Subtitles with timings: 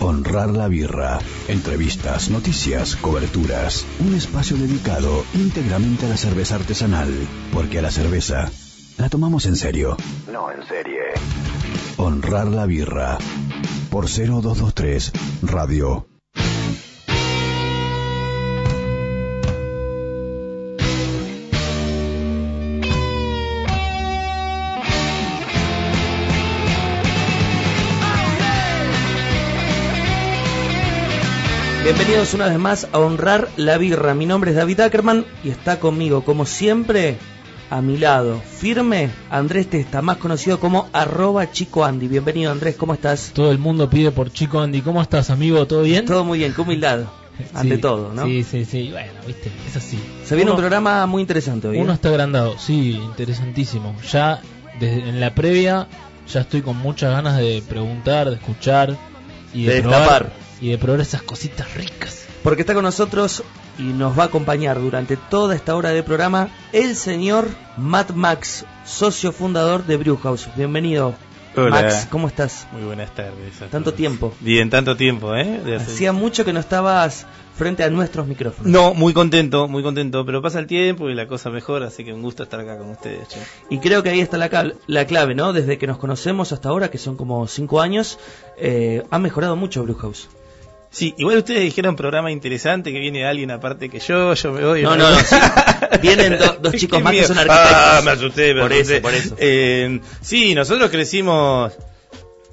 [0.00, 1.18] Honrar la birra.
[1.48, 3.84] Entrevistas, noticias, coberturas.
[4.00, 7.12] Un espacio dedicado íntegramente a la cerveza artesanal.
[7.52, 8.50] Porque a la cerveza
[8.96, 9.96] la tomamos en serio.
[10.32, 11.00] No en serie.
[11.98, 13.18] Honrar la birra.
[13.90, 15.12] Por 0223
[15.42, 16.09] Radio.
[31.92, 34.14] Bienvenidos una vez más a Honrar la Birra.
[34.14, 37.16] Mi nombre es David Ackerman y está conmigo, como siempre,
[37.68, 42.06] a mi lado, firme, Andrés Testa, más conocido como arroba Chico Andy.
[42.06, 43.32] Bienvenido Andrés, ¿cómo estás?
[43.34, 44.82] Todo el mundo pide por Chico Andy.
[44.82, 45.66] ¿Cómo estás, amigo?
[45.66, 46.06] ¿Todo bien?
[46.06, 47.06] Todo muy bien, qué humildad.
[47.54, 48.24] Ante todo, ¿no?
[48.24, 48.90] Sí, sí, sí.
[48.92, 49.98] Bueno, viste, es así.
[50.24, 51.78] Se viene un programa muy interesante hoy.
[51.78, 51.96] Uno ¿eh?
[51.96, 53.96] está agrandado, sí, interesantísimo.
[54.08, 54.40] Ya
[54.78, 55.88] desde, en la previa
[56.32, 58.96] ya estoy con muchas ganas de preguntar, de escuchar
[59.52, 60.49] y de, De probar destapar.
[60.60, 62.26] Y de probar esas cositas ricas.
[62.42, 63.42] Porque está con nosotros
[63.78, 68.64] y nos va a acompañar durante toda esta hora de programa el señor Matt Max,
[68.84, 70.48] socio fundador de Brewhouse.
[70.56, 71.14] Bienvenido.
[71.56, 71.70] Hola.
[71.70, 72.66] Max, ¿cómo estás?
[72.72, 73.56] Muy buenas tardes.
[73.60, 73.96] a Tanto todos.
[73.96, 74.32] tiempo.
[74.40, 75.60] Bien, tanto tiempo, ¿eh?
[75.64, 78.70] De hace- Hacía mucho que no estabas frente a nuestros micrófonos.
[78.72, 82.12] No, muy contento, muy contento, pero pasa el tiempo y la cosa mejora, así que
[82.14, 83.28] un gusto estar acá con ustedes.
[83.28, 83.38] che.
[83.68, 85.52] Y creo que ahí está la, cal- la clave, ¿no?
[85.52, 88.18] Desde que nos conocemos hasta ahora, que son como cinco años,
[88.56, 90.28] eh, ha mejorado mucho Brewhouse.
[90.92, 94.82] Sí, igual ustedes dijeron programa interesante, que viene alguien aparte que yo, yo me voy.
[94.82, 95.36] No, no, no, sí.
[96.02, 97.70] Vienen do- dos chicos más que son arquitectos.
[97.72, 98.94] Ah, me asusté, me Por asusté.
[98.96, 99.36] eso, por eso.
[99.38, 101.72] Eh, sí, nosotros crecimos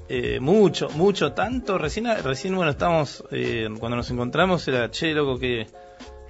[0.08, 1.78] eh, mucho, mucho, tanto.
[1.78, 5.66] Recién, recién bueno, estamos, eh, cuando nos encontramos era, che, loco, que...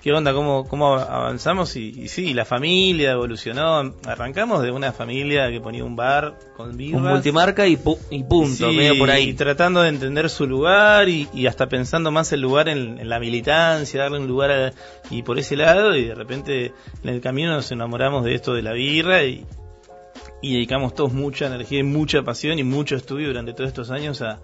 [0.03, 0.33] ¿Qué onda?
[0.33, 1.75] ¿Cómo, cómo avanzamos?
[1.75, 3.95] Y, y sí, la familia evolucionó.
[4.07, 7.03] Arrancamos de una familia que ponía un bar con birras.
[7.03, 9.35] Un multimarca y, pu- y punto, Sí, medio por Y ahí.
[9.35, 13.19] tratando de entender su lugar y, y hasta pensando más el lugar en, en la
[13.19, 14.73] militancia, darle un lugar a-
[15.11, 18.63] y por ese lado y de repente en el camino nos enamoramos de esto de
[18.63, 19.45] la birra y,
[20.41, 24.23] y dedicamos todos mucha energía y mucha pasión y mucho estudio durante todos estos años
[24.23, 24.39] a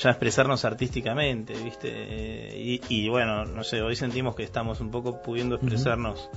[0.00, 1.88] ya expresarnos artísticamente, ¿viste?
[1.92, 6.28] Eh, Y, y bueno, no sé, hoy sentimos que estamos un poco pudiendo expresarnos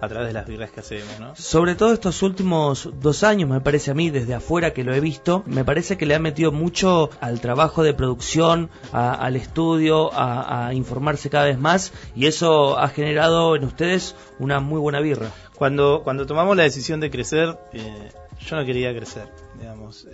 [0.00, 1.36] a través de las birras que hacemos, ¿no?
[1.36, 5.00] Sobre todo estos últimos dos años, me parece a mí, desde afuera que lo he
[5.00, 10.12] visto, me parece que le ha metido mucho al trabajo de producción, a- al estudio,
[10.12, 15.00] a, a informarse cada vez más, y eso ha generado en ustedes una muy buena
[15.00, 15.30] birra.
[15.54, 18.10] Cuando, cuando tomamos la decisión de crecer, eh,
[18.40, 20.06] yo no quería crecer, digamos.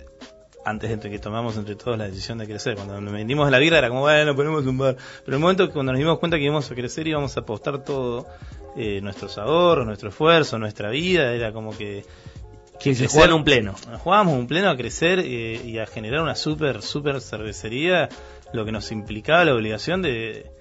[0.63, 3.57] Antes de que tomamos entre todos la decisión de crecer, cuando nos vendimos a la
[3.57, 4.95] birra era como, bueno, ponemos un bar.
[5.25, 7.39] Pero el momento que cuando nos dimos cuenta que íbamos a crecer y íbamos a
[7.39, 8.27] apostar todo,
[8.75, 12.05] eh, nuestros ahorros, nuestro esfuerzo, nuestra vida, era como que...
[12.79, 13.75] Que se juegan un pleno.
[13.99, 18.09] Jugábamos un pleno a crecer eh, y a generar una super, super cervecería,
[18.53, 20.51] lo que nos implicaba la obligación de,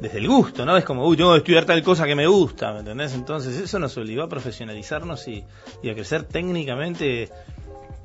[0.00, 0.76] desde el gusto, ¿no?
[0.76, 3.14] Es como, uy, tengo que estudiar tal cosa que me gusta, ¿me entendés?
[3.14, 5.44] Entonces eso nos obligó a profesionalizarnos y,
[5.82, 7.28] y a crecer técnicamente,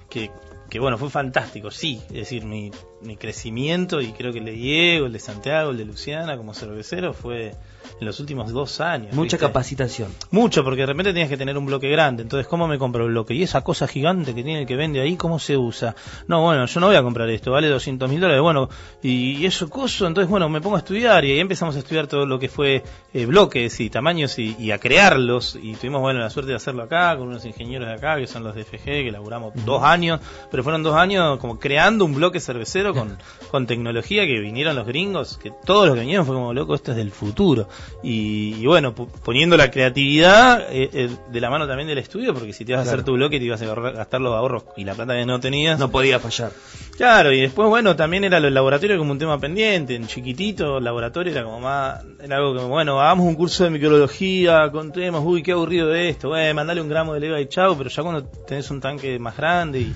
[0.10, 0.32] que,
[0.70, 2.02] que bueno, fue fantástico, sí.
[2.10, 2.72] Es decir, mi,
[3.02, 6.54] mi crecimiento, y creo que el de Diego, el de Santiago, el de Luciana como
[6.54, 7.54] cervecero fue
[8.00, 9.14] en los últimos dos años.
[9.14, 9.38] Mucha ¿viste?
[9.38, 10.14] capacitación.
[10.32, 12.24] Mucho, porque de repente tenías que tener un bloque grande.
[12.24, 13.34] Entonces, ¿cómo me compro el bloque?
[13.34, 15.96] Y esa cosa gigante que tiene el que vende ahí, ¿cómo se usa?
[16.28, 18.42] No, bueno, yo no voy a comprar esto, vale 200 mil dólares.
[18.42, 18.70] Bueno,
[19.02, 22.26] y, eso coso, entonces, bueno, me pongo a estudiar y ahí empezamos a estudiar todo
[22.26, 22.84] lo que fue
[23.14, 25.58] eh, bloques y tamaños y, y a crearlos.
[25.62, 28.44] Y tuvimos, bueno, la suerte de hacerlo acá con unos ingenieros de acá, que son
[28.44, 30.20] los de FG, que laburamos dos años,
[30.52, 33.18] pero fueron dos años como creando un bloque cervecero con,
[33.50, 36.92] con tecnología que vinieron los gringos, que todos los que vinieron fue como, loco, esto
[36.92, 37.68] es del futuro.
[38.04, 42.54] Y, y bueno, poniendo la creatividad eh, eh, de la mano también del estudio, porque
[42.54, 44.94] si te ibas a hacer tu bloque te ibas a gastar los ahorros y la
[44.94, 45.80] plata que no tenías.
[45.80, 46.52] No podía fallar.
[46.96, 49.96] Claro, y después, bueno, también era lo del laboratorio como un tema pendiente.
[49.96, 52.04] En chiquitito, el laboratorio era como más.
[52.20, 56.54] Era algo como, bueno, hagamos un curso de microbiología, contemos, uy, qué aburrido esto, eh,
[56.54, 59.82] mandale un gramo de leva y chau, pero ya cuando tenés un tanque más grande
[59.82, 59.96] y,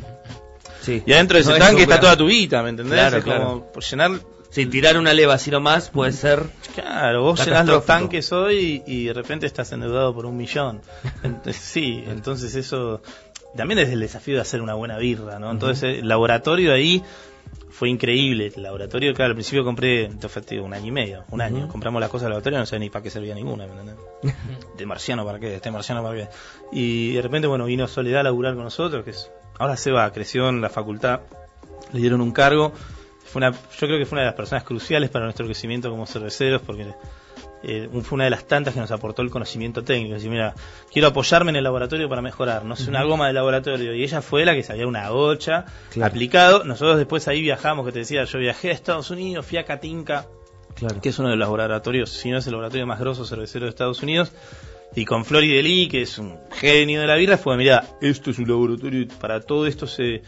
[0.82, 1.02] Sí.
[1.06, 3.00] y adentro de ese No tanque está toda tu guita, ¿me entendés?
[3.00, 4.12] Claro, Es como por llenar.
[4.50, 6.44] Sin tirar una leva así nomás puede ser.
[6.76, 10.82] Claro, vos llenás los tanques hoy y, y de repente estás endeudado por un millón.
[11.52, 13.02] Sí, entonces eso.
[13.56, 15.52] También es el desafío de hacer una buena birra, ¿no?
[15.52, 17.04] Entonces, el laboratorio ahí
[17.72, 18.52] fue increíble.
[18.56, 21.68] El laboratorio, claro, al principio compré, entonces fue tío, un año y medio, un año.
[21.68, 23.96] Compramos las cosas del laboratorio, no sabía ni para qué servía ninguna, ¿me entendés?
[24.78, 26.30] De marciano para qué, este marciano para qué.
[26.72, 30.12] Y de repente, bueno, vino Soledad a laburar con nosotros, que es, ahora se va,
[30.12, 31.22] creció en la facultad,
[31.94, 32.74] le dieron un cargo.
[33.24, 36.06] Fue una, yo creo que fue una de las personas cruciales para nuestro crecimiento como
[36.06, 36.94] cerveceros, porque
[37.64, 40.16] eh, fue una de las tantas que nos aportó el conocimiento técnico.
[40.16, 40.56] Decir, mira,
[40.92, 43.94] quiero apoyarme en el laboratorio para mejorar, no sé, una goma de laboratorio.
[43.94, 45.66] Y ella fue la que sabía una gocha
[46.02, 46.64] aplicado.
[46.64, 50.28] Nosotros después ahí viajamos, que te decía, yo viajé a Estados Unidos, fui a Catinca,
[51.02, 53.70] que es uno de los laboratorios, si no es el laboratorio más grosso cervecero de
[53.70, 54.32] Estados Unidos.
[54.94, 58.48] Y con Flori que es un genio de la birra, fue, mira, esto es un
[58.48, 60.22] laboratorio, para todo esto se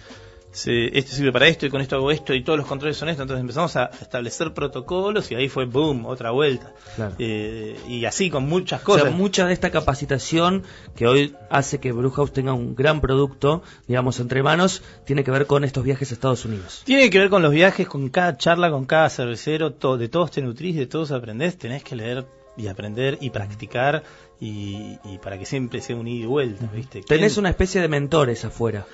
[0.53, 3.23] este sirve para esto y con esto hago esto y todos los controles son esto.
[3.23, 6.71] Entonces empezamos a establecer protocolos y ahí fue boom, otra vuelta.
[7.17, 9.11] Eh, y así con muchas cosas.
[9.11, 10.63] mucha de esta capacitación
[10.95, 15.47] que hoy hace que Brewhouse tenga un gran producto, digamos, entre manos, tiene que ver
[15.47, 16.83] con estos viajes a Estados Unidos.
[16.85, 20.41] Tiene que ver con los viajes, con cada charla, con cada cervecero, de todos te
[20.41, 24.03] nutrís, de todos aprendés, tenés que leer y aprender y practicar
[24.39, 27.01] y, para que siempre sea un ida y vuelta, ¿viste?
[27.01, 28.85] Tenés una especie de mentores afuera.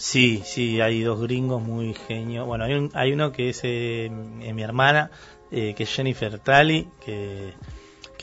[0.00, 2.46] Sí, sí, hay dos gringos muy genios.
[2.46, 5.10] Bueno, hay, un, hay uno que es eh, mi hermana,
[5.50, 7.52] eh, que es Jennifer Talley, que,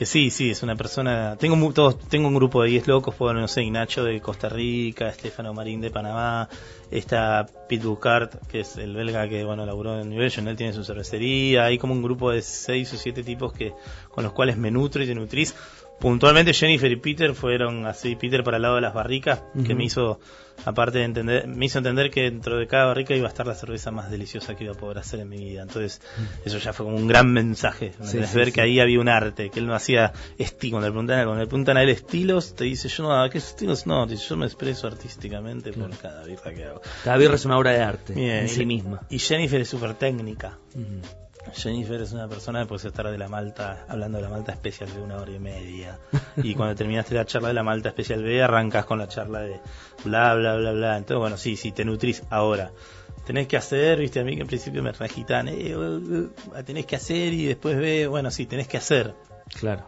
[0.04, 1.36] sí, sí, es una persona.
[1.38, 5.08] Tengo todos, tengo un grupo de 10 locos, bueno, no sé, Ignacio de Costa Rica,
[5.08, 6.48] Estefano Marín de Panamá,
[6.90, 10.82] está Pete Bucart, que es el belga que, bueno, laburó en York, él tiene su
[10.82, 11.66] cervecería.
[11.66, 13.72] Hay como un grupo de 6 o 7 tipos que
[14.10, 15.54] con los cuales me nutro y te nutrís.
[16.00, 19.84] Puntualmente Jennifer y Peter fueron así, Peter para el lado de las barricas, que me
[19.84, 20.20] hizo
[20.64, 23.54] aparte de entender, me hizo entender que dentro de cada barrica iba a estar la
[23.54, 25.62] cerveza más deliciosa que iba a poder hacer en mi vida.
[25.62, 26.00] Entonces,
[26.44, 27.92] eso ya fue como un gran mensaje.
[28.34, 30.72] ver que ahí había un arte, que él no hacía estilo.
[30.72, 33.86] Cuando le preguntan, cuando le preguntan a él estilos, te dice, yo no, ¿qué estilos?
[33.86, 36.80] No, yo me expreso artísticamente por cada birra que hago.
[37.04, 39.00] Cada birra es una obra de arte en sí misma.
[39.10, 40.58] Y Jennifer es súper técnica.
[41.52, 44.90] Jennifer es una persona que puede estar de la Malta, hablando de la Malta Especial
[44.92, 45.98] B una hora y media.
[46.36, 49.60] Y cuando terminaste la charla de la Malta Especial B, arrancas con la charla de
[50.04, 50.96] bla, bla, bla, bla.
[50.96, 52.70] Entonces, bueno, sí, sí, te nutrís ahora.
[53.26, 55.74] Tenés que hacer, viste, a mí que en principio me regitan, eh,
[56.64, 59.14] tenés que hacer y después ve, bueno, sí, tenés que hacer.
[59.58, 59.84] Claro.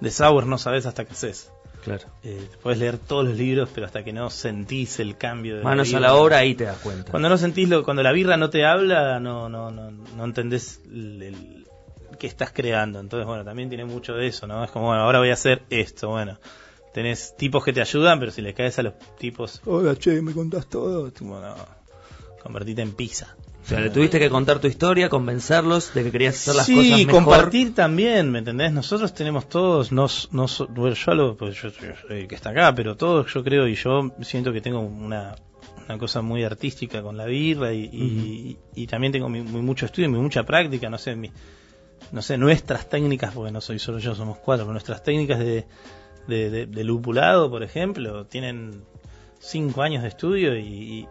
[0.00, 1.52] De Sour no sabes hasta qué haces.
[1.82, 2.04] Claro.
[2.22, 5.92] Eh, puedes leer todos los libros, pero hasta que no sentís el cambio de Manos
[5.94, 7.10] a la obra, ahí te das cuenta.
[7.10, 10.80] Cuando no sentís lo, cuando la birra no te habla, no, no, no, no entendés
[10.86, 11.66] el,
[12.18, 13.00] que estás creando.
[13.00, 14.62] Entonces, bueno, también tiene mucho de eso, ¿no?
[14.62, 16.38] Es como, bueno, ahora voy a hacer esto, bueno.
[16.92, 20.32] Tenés tipos que te ayudan, pero si le caes a los tipos, hola, che, me
[20.32, 21.54] contás todo, bueno,
[22.42, 23.36] convertite en pizza.
[23.62, 26.82] O sea, le tuviste que contar tu historia, convencerlos de que querías hacer las cosas
[26.82, 26.98] mejor.
[26.98, 28.72] Sí, compartir también, ¿me entendés?
[28.72, 32.96] Nosotros tenemos todos, no, no, yo, lo, pues yo, soy el que está acá, pero
[32.96, 35.36] todos yo creo y yo siento que tengo una,
[35.84, 40.44] una cosa muy artística con la birra y, y, también tengo mucho estudio y mucha
[40.44, 41.30] práctica, no sé, mi,
[42.12, 45.66] no sé, nuestras técnicas, porque no soy solo yo, somos cuatro, pero nuestras técnicas de,
[46.26, 48.84] de, de lupulado, por ejemplo, tienen
[49.40, 51.08] cinco años de estudio y,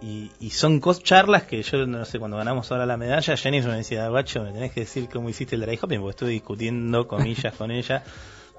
[0.52, 4.44] son charlas que yo no sé, cuando ganamos ahora la medalla, Jenny me decía, guacho,
[4.44, 8.04] me tenés que decir cómo hiciste el dry hopping, porque estuve discutiendo comillas con ella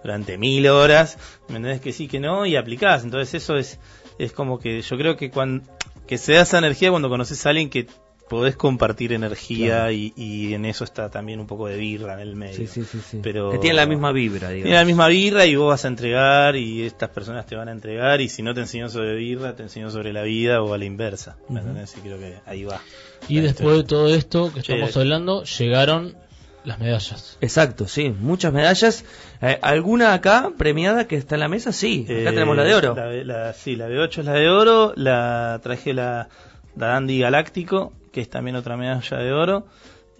[0.02, 1.18] durante mil horas,
[1.48, 3.04] me entendés que sí, que no, y aplicás.
[3.04, 3.78] Entonces eso es,
[4.18, 5.62] es como que yo creo que cuando
[6.10, 7.86] que se da esa energía cuando conoces a alguien que
[8.30, 12.54] podés compartir energía y, en eso está también un poco de birra en el medio.
[12.54, 14.66] Sí, sí, sí, Pero que tiene la misma vibra, digamos.
[14.66, 17.72] Tiene la misma birra y vos vas a entregar y estas personas te van a
[17.72, 20.78] entregar y si no te enseñó sobre birra, te enseñó sobre la vida o a
[20.78, 21.38] la inversa.
[21.50, 22.80] Y creo que ahí va.
[23.26, 26.14] Y después de todo esto que estamos hablando, llegaron
[26.62, 27.36] las medallas.
[27.40, 29.04] Exacto, sí, muchas medallas.
[29.42, 31.72] Eh, ¿Alguna acá premiada que está en la mesa?
[31.72, 32.94] Sí, acá eh, tenemos la de oro.
[33.24, 36.28] La, sí, la de 8 es la de oro, la traje la,
[36.76, 39.66] la Dandy Galáctico, que es también otra medalla de oro.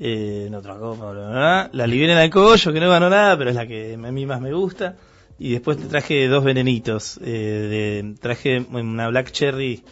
[0.03, 3.67] Eh, en otra copa, la Libera de Cogollo, que no ganó nada, pero es la
[3.67, 4.97] que a mí más me gusta.
[5.39, 7.19] Y después te traje dos venenitos.
[7.23, 9.83] Eh, de, traje una Black Cherry,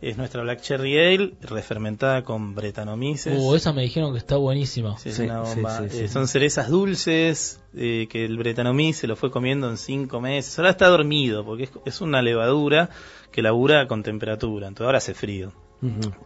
[0.00, 3.38] es nuestra Black Cherry Ale, refermentada con Bretanomices.
[3.38, 4.98] Uh, esa me dijeron que está buenísima.
[4.98, 5.82] Sí, una bomba.
[5.90, 10.58] Eh, son cerezas dulces, eh, que el Bretanomice se lo fue comiendo en cinco meses.
[10.58, 12.90] Ahora está dormido, porque es, es una levadura
[13.30, 15.52] que labura con temperatura, entonces ahora hace frío.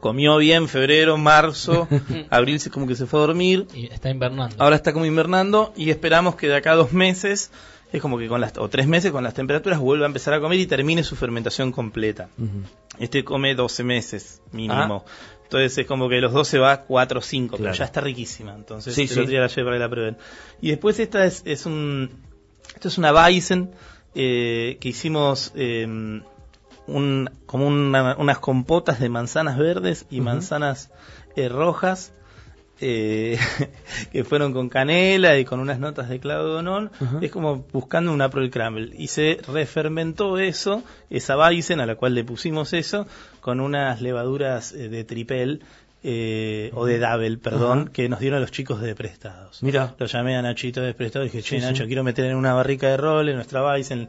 [0.00, 1.88] Comió bien febrero, marzo,
[2.30, 3.66] abril como que se fue a dormir.
[3.74, 4.56] Y está invernando.
[4.58, 7.50] Ahora está como invernando y esperamos que de acá a dos meses,
[7.92, 10.40] es como que con las, o tres meses con las temperaturas vuelva a empezar a
[10.40, 12.28] comer y termine su fermentación completa.
[12.98, 15.04] Este come 12 meses mínimo.
[15.06, 15.10] Ah.
[15.44, 18.54] Entonces es como que los 12 va 4 o 5, pero ya está riquísima.
[18.54, 19.26] Entonces sí, sí.
[19.26, 20.16] la llevo para que la prueben.
[20.60, 22.10] Y después esta es, es un,
[22.74, 23.70] esto es una Bison
[24.14, 25.52] eh, que hicimos...
[25.54, 26.20] Eh,
[26.88, 30.90] un, como unas compotas de manzanas verdes y manzanas
[31.36, 32.12] eh, rojas
[32.80, 33.38] eh,
[34.12, 36.90] que fueron con canela y con unas notas de clavo de honor,
[37.20, 38.92] es como buscando un April Crumble.
[38.96, 43.06] Y se refermentó eso, esa Baizen a la cual le pusimos eso,
[43.40, 45.62] con unas levaduras eh, de tripel
[46.04, 49.62] eh, o de Dabel, perdón, que nos dieron los chicos de prestados.
[49.62, 49.94] Mira.
[49.98, 51.88] Lo llamé a Nachito de prestado y dije, che, Sí, Nacho, sí.
[51.88, 54.08] quiero meter en una barrica de rol en nuestra Bison.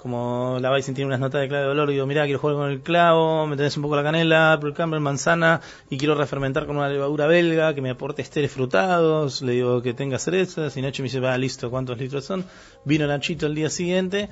[0.00, 2.70] Como la Bison tiene unas notas de clave de olor, digo, mira, quiero jugar con
[2.70, 6.88] el clavo, me tenés un poco la canela, Campbell, manzana, y quiero refermentar con una
[6.88, 11.08] levadura belga que me aporte esteres frutados, le digo que tenga cerezas, y Nacho me
[11.08, 12.46] dice, va, listo, ¿cuántos litros son?
[12.86, 14.30] Vino Nachito el día siguiente,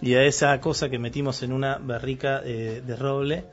[0.00, 3.44] y a esa cosa que metimos en una barrica eh, de roble,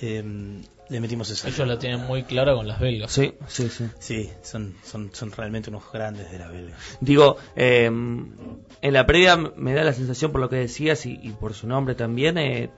[0.00, 1.48] eh, le metimos eso.
[1.48, 3.12] Ellos la tienen muy clara con las belgas.
[3.12, 3.84] Sí, sí, sí.
[3.98, 6.76] Sí, son, son, son realmente unos grandes de la belga.
[7.00, 11.30] Digo, eh, en la previa me da la sensación por lo que decías y, y
[11.30, 12.70] por su nombre también, eh,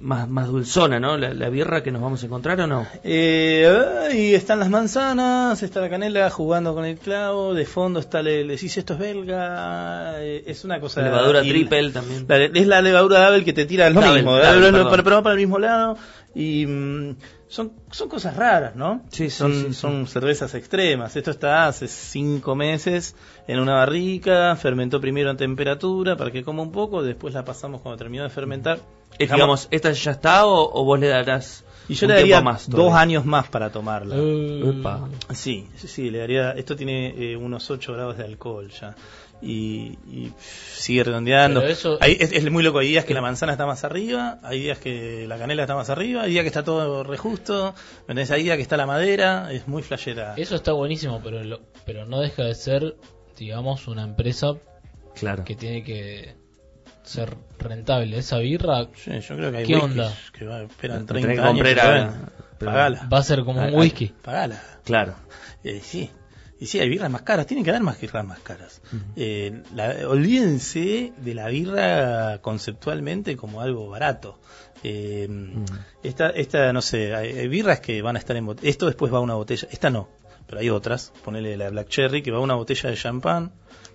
[0.00, 1.16] más, más dulzona, ¿no?
[1.16, 2.86] La, la birra que nos vamos a encontrar o no.
[3.04, 8.22] Eh, y están las manzanas, está la canela jugando con el clavo, de fondo está,
[8.22, 11.02] le, le decís esto es belga, eh, es una cosa...
[11.02, 12.26] Levadura triple también.
[12.28, 15.22] la- es la levadura Dabel que te tira lo Dabel, mismo, Dabel, pero, pero va
[15.22, 15.96] para el mismo lado
[16.38, 17.16] y mm,
[17.48, 19.02] son, son cosas raras, ¿no?
[19.10, 19.74] Sí, sí, son, sí, sí.
[19.74, 21.16] son cervezas extremas.
[21.16, 23.16] Esto está hace cinco meses
[23.48, 27.80] en una barrica, fermentó primero en temperatura para que coma un poco, después la pasamos
[27.80, 28.78] cuando terminó de fermentar.
[29.18, 32.40] Es, digamos, ¿esta ya está o, o vos le darás y yo un le daría
[32.42, 34.14] más dos años más para tomarla.
[34.18, 34.82] Eh.
[35.32, 36.52] Sí, sí, sí, le daría.
[36.52, 38.94] Esto tiene eh, unos 8 grados de alcohol ya.
[39.40, 41.60] Y, y sigue redondeando.
[41.60, 42.80] Pero eso- Hay- es, es muy loco.
[42.80, 45.90] Hay días que la manzana está más arriba, hay días que la canela está más
[45.90, 47.74] arriba, hay días que está todo re justo.
[47.98, 48.30] ¿me entendés?
[48.32, 49.52] Hay días que está la madera.
[49.52, 50.34] Es muy flashera.
[50.36, 52.96] Eso está buenísimo, pero lo- pero no deja de ser,
[53.36, 54.54] digamos, una empresa
[55.14, 55.44] Claro.
[55.44, 56.34] que tiene que
[57.04, 58.18] ser rentable.
[58.18, 60.12] Esa birra Sí, yo creo que hay ¿Qué onda?
[60.32, 61.54] que va- esperan Tenés 30 que años.
[61.54, 62.30] comprar que a- pueden.
[62.58, 63.08] pero- Pagala.
[63.12, 64.08] va a ser como un whisky.
[64.20, 64.60] Pagala.
[64.84, 65.14] Claro.
[65.62, 66.10] Eh, sí.
[66.60, 68.82] Y sí, hay birras más caras, tienen que haber más birras más caras.
[69.16, 74.38] Eh, la- olvídense de la birra conceptualmente como algo barato.
[74.82, 75.28] Eh,
[76.02, 79.12] esta, esta, no sé, hay, hay birras que van a estar en bot- Esto después
[79.12, 80.08] va a una botella, esta no,
[80.46, 83.52] pero hay otras, ponele la Black Cherry, que va a una botella de champán,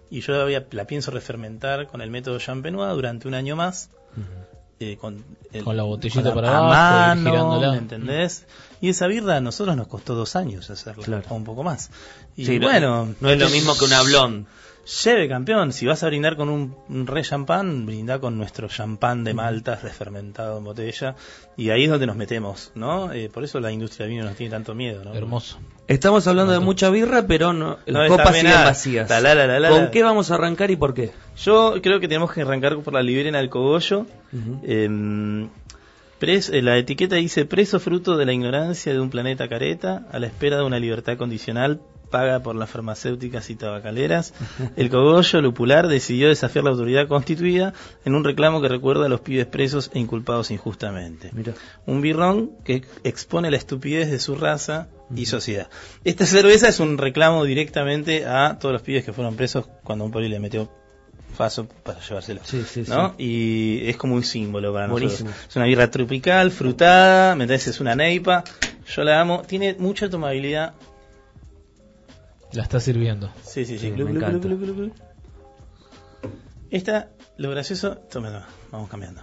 [0.09, 3.89] y yo la, la pienso refermentar con el método champenois durante un año más.
[4.79, 7.71] eh, con, el- Con la botellita con para a abajo, mano, girándola.
[7.71, 8.45] ¿me entendés?
[8.83, 11.23] Y esa birra a nosotros nos costó dos años hacerla, Claro.
[11.29, 11.89] o un poco más.
[12.35, 14.45] Y Sí, bueno, no es lo mismo que un hablón.
[15.05, 19.23] Lleve campeón, si vas a brindar con un, un re champán, brinda con nuestro champán
[19.23, 21.15] de maltas refermentado en botella.
[21.55, 23.13] Y ahí es donde nos metemos, ¿no?
[23.13, 25.13] Eh, por eso la industria del vino nos tiene tanto miedo, ¿no?
[25.13, 25.57] Hermoso.
[25.87, 29.09] Estamos hablando de mucha birra, pero no, las copas siguen vacías.
[29.09, 29.91] La, la, la, la, la, ¿Con la.
[29.91, 31.11] qué vamos a arrancar y por qué?
[31.37, 34.05] Yo creo que tenemos que arrancar por la Liberen al cogollo.
[34.33, 35.49] Em, pres- eh,
[36.61, 40.57] la etiqueta dice preso fruto de la ignorancia de un planeta careta a la espera
[40.57, 44.33] de una libertad condicional paga por las farmacéuticas y tabacaleras.
[44.77, 47.73] El cogollo lupular decidió desafiar la autoridad constituida
[48.05, 51.31] en un reclamo que recuerda a los pibes presos e inculpados injustamente.
[51.33, 51.55] Mira.
[51.85, 55.69] Un birrón que expone la estupidez de su raza y sociedad.
[56.05, 60.11] Esta cerveza es un reclamo directamente a todos los pibes que fueron presos cuando un
[60.11, 60.69] poli le metió
[61.33, 62.41] faso para llevárselo.
[62.43, 63.15] Sí, sí, ¿no?
[63.17, 65.29] Y es como un símbolo para Buenísimo.
[65.29, 65.49] nosotros.
[65.49, 67.67] Es una birra tropical, frutada, ¿me entendés?
[67.67, 68.43] Es una neipa.
[68.87, 69.41] Yo la amo.
[69.47, 70.73] Tiene mucha tomabilidad.
[72.53, 73.31] La está sirviendo.
[73.43, 73.87] Sí, sí, sí.
[73.87, 74.47] Sí, Glu, me glu, glu, encanta.
[74.47, 74.91] glu, glu, glu.
[76.69, 79.21] Esta, lo gracioso, toma, vamos cambiando.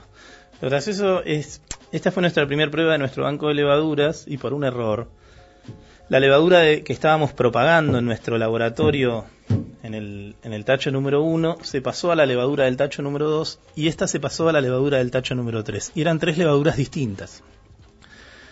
[0.60, 1.62] Lo gracioso es,
[1.92, 5.08] esta fue nuestra primera prueba de nuestro banco de levaduras y por un error,
[6.08, 9.24] la levadura de- que estábamos propagando en nuestro laboratorio
[9.90, 13.28] en el, en el tacho número 1 se pasó a la levadura del tacho número
[13.28, 15.92] 2 y esta se pasó a la levadura del tacho número 3.
[15.94, 17.42] Y eran tres levaduras distintas.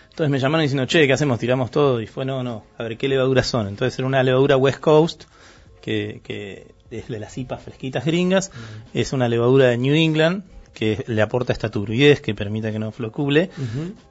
[0.09, 1.39] Entonces me llamaron diciendo, che, ¿qué hacemos?
[1.39, 2.01] Tiramos todo.
[2.01, 3.67] Y fue, no, no, a ver qué levaduras son.
[3.67, 5.23] Entonces era una levadura West Coast,
[5.81, 8.51] que, que es de las IPAs fresquitas gringas.
[8.93, 10.43] Es una levadura de New England,
[10.73, 13.49] que le aporta esta turbidez que permite que no flocule.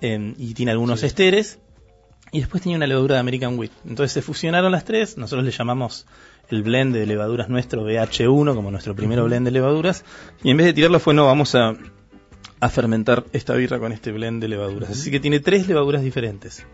[0.01, 1.59] eh, y tiene algunos esteres.
[2.33, 3.73] Y después tenía una levadura de American Wheat.
[3.87, 5.17] Entonces se fusionaron las tres.
[5.19, 6.07] Nosotros le llamamos
[6.51, 10.05] el blend de levaduras nuestro BH1 como nuestro primer blend de levaduras.
[10.43, 11.75] Y en vez de tirarlo fue, no, vamos a,
[12.61, 14.91] a fermentar esta birra con este blend de levaduras.
[14.91, 16.65] Así que tiene tres levaduras diferentes.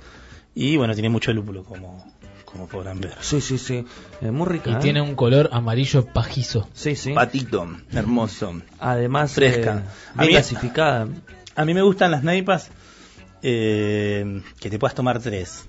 [0.55, 2.07] Y bueno, tiene mucho lúpulo, como,
[2.45, 3.15] como podrán ver.
[3.21, 3.85] Sí, sí, sí.
[4.21, 4.71] Eh, muy rica.
[4.71, 4.79] Y ¿eh?
[4.81, 6.69] tiene un color amarillo pajizo.
[6.73, 7.13] Sí, sí.
[7.13, 8.61] Patito, hermoso.
[8.79, 9.79] Además, Fresca.
[9.85, 11.09] eh, A bien mí- gasificada.
[11.57, 12.71] A mí me gustan las neipas
[13.43, 15.69] eh, que te puedas tomar tres.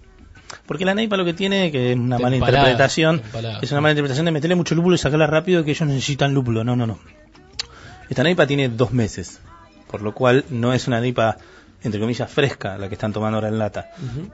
[0.65, 3.21] Porque la neipa lo que tiene, que es una mala interpretación,
[3.61, 6.63] es una mala interpretación de meterle mucho lúpulo y sacarla rápido que ellos necesitan lúpulo.
[6.63, 6.99] No, no, no.
[8.09, 9.39] Esta neipa tiene dos meses,
[9.89, 11.37] por lo cual no es una neipa,
[11.83, 13.91] entre comillas, fresca la que están tomando ahora en lata.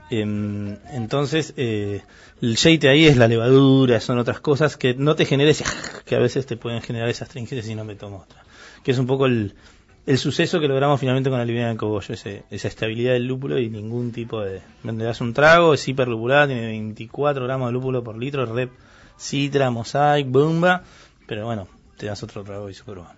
[0.09, 2.01] Em, entonces, eh,
[2.41, 5.63] el sheite ahí es la levadura, son otras cosas que no te genera ese
[6.05, 8.43] que a veces te pueden generar esas astringencia si no me tomo otra.
[8.83, 9.53] Que es un poco el,
[10.05, 13.59] el suceso que logramos finalmente con la liviana del cogollo, ese, esa estabilidad del lúpulo
[13.59, 14.61] y ningún tipo de...
[14.83, 18.71] Me das un trago, es hiperlupulada, tiene 24 gramos de lúpulo por litro, rep,
[19.19, 20.83] citra, mosaic, bomba,
[21.27, 21.67] pero bueno,
[21.97, 23.13] te das otro trago y super bueno.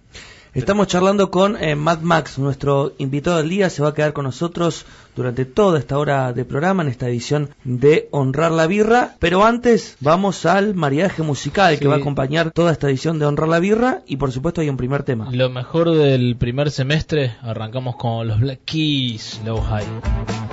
[0.53, 4.25] Estamos charlando con eh, Mad Max, nuestro invitado del día, se va a quedar con
[4.25, 9.45] nosotros durante toda esta hora de programa en esta edición de Honrar la Birra, pero
[9.45, 13.59] antes vamos al mariaje musical que va a acompañar toda esta edición de Honrar la
[13.59, 15.27] Birra y por supuesto hay un primer tema.
[15.31, 20.52] Lo mejor del primer semestre, arrancamos con los Black Keys, Low High.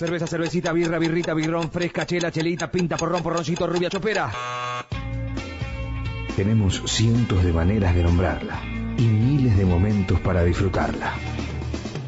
[0.00, 4.32] Cerveza, cervecita, birra, birrita, birrón, fresca, chela, chelita, pinta, porrón, porroncito, rubia, chopera.
[6.34, 8.62] Tenemos cientos de maneras de nombrarla
[8.96, 11.12] y miles de momentos para disfrutarla.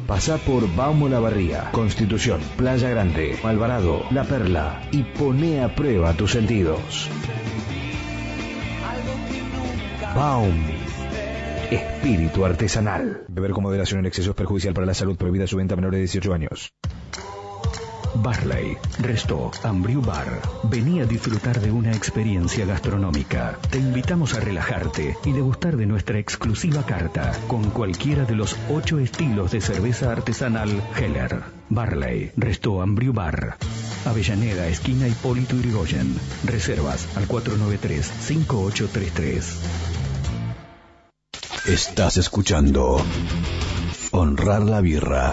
[0.07, 6.13] Pasá por Baumo La Barría, Constitución, Playa Grande, Alvarado, La Perla y pone a prueba
[6.13, 7.11] tus sentidos.
[10.15, 10.65] Baum.
[11.69, 13.25] Espíritu artesanal.
[13.27, 15.15] Beber con moderación en exceso es perjudicial para la salud.
[15.15, 16.73] Prohibida su venta a menores de 18 años.
[18.15, 20.41] Barley, Resto, Ambriu Bar.
[20.63, 23.59] Vení a disfrutar de una experiencia gastronómica.
[23.69, 28.99] Te invitamos a relajarte y degustar de nuestra exclusiva carta con cualquiera de los ocho
[28.99, 31.43] estilos de cerveza artesanal Heller.
[31.69, 33.57] Barley, Resto, Ambriu Bar.
[34.05, 36.15] Avellaneda, esquina Hipólito Yrigoyen.
[36.43, 39.43] Reservas al 493-5833.
[41.65, 43.01] Estás escuchando
[44.11, 45.31] Honrar la Birra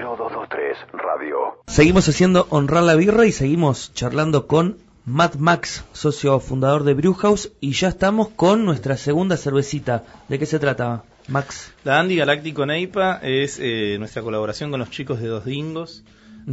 [0.00, 1.62] 0223 Radio.
[1.66, 7.52] Seguimos haciendo Honrar la Birra y seguimos charlando con Matt Max, socio fundador de Brewhouse,
[7.60, 10.02] y ya estamos con nuestra segunda cervecita.
[10.28, 11.72] ¿De qué se trata, Max?
[11.84, 16.02] La Andy Galáctico Neipa es eh, nuestra colaboración con los chicos de Dos Dingos.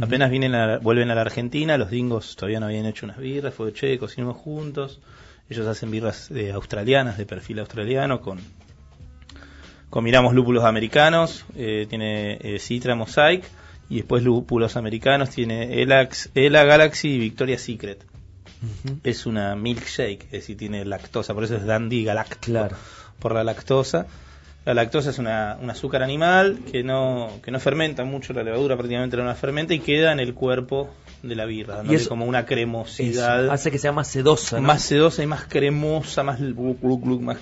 [0.00, 3.72] Apenas vienen vuelven a la Argentina, los Dingos todavía no habían hecho unas birras, fue
[3.72, 5.00] che, cocinamos juntos.
[5.50, 8.38] Ellos hacen birras eh, australianas, de perfil australiano, con
[9.92, 13.44] combinamos lúpulos americanos, eh, tiene eh, Citra Mosaic
[13.90, 18.02] y después lúpulos americanos tiene Elax, Ela Galaxy y Victoria Secret.
[19.04, 22.74] Es una milkshake, es decir, tiene lactosa, por eso es Dandy Galacto, claro.
[23.18, 24.06] por la lactosa.
[24.64, 28.76] La lactosa es una, un azúcar animal que no, que no fermenta mucho, la levadura
[28.76, 30.88] prácticamente no la fermenta y queda en el cuerpo
[31.22, 33.50] de la birra, dándole como una cremosidad.
[33.50, 34.58] hace que sea más sedosa.
[34.58, 37.36] Más sedosa y más cremosa, más, más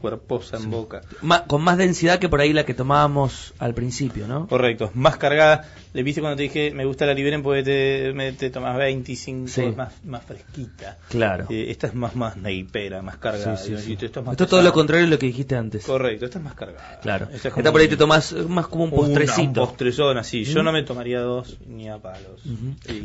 [0.00, 1.02] cuerposa en boca.
[1.46, 4.46] con más densidad que por ahí la que tomábamos al principio, ¿no?
[4.48, 5.68] Correcto, más cargada.
[5.92, 9.92] Le viste cuando te dije, me gusta la Liberen porque te, te tomas 25, más,
[10.04, 10.98] más fresquita.
[11.08, 11.46] Claro.
[11.50, 13.54] Eh, esta es más, más neipera, más cargada.
[13.54, 15.84] esto es, todo lo contrario de lo que dijiste antes.
[15.84, 17.00] Correcto, esta es más cargada.
[17.02, 17.28] Claro.
[17.32, 19.62] Esta, por ahí te tomas más como un postrecito.
[19.62, 20.44] un postrezón así.
[20.44, 22.40] Yo no me tomaría dos ni a palos.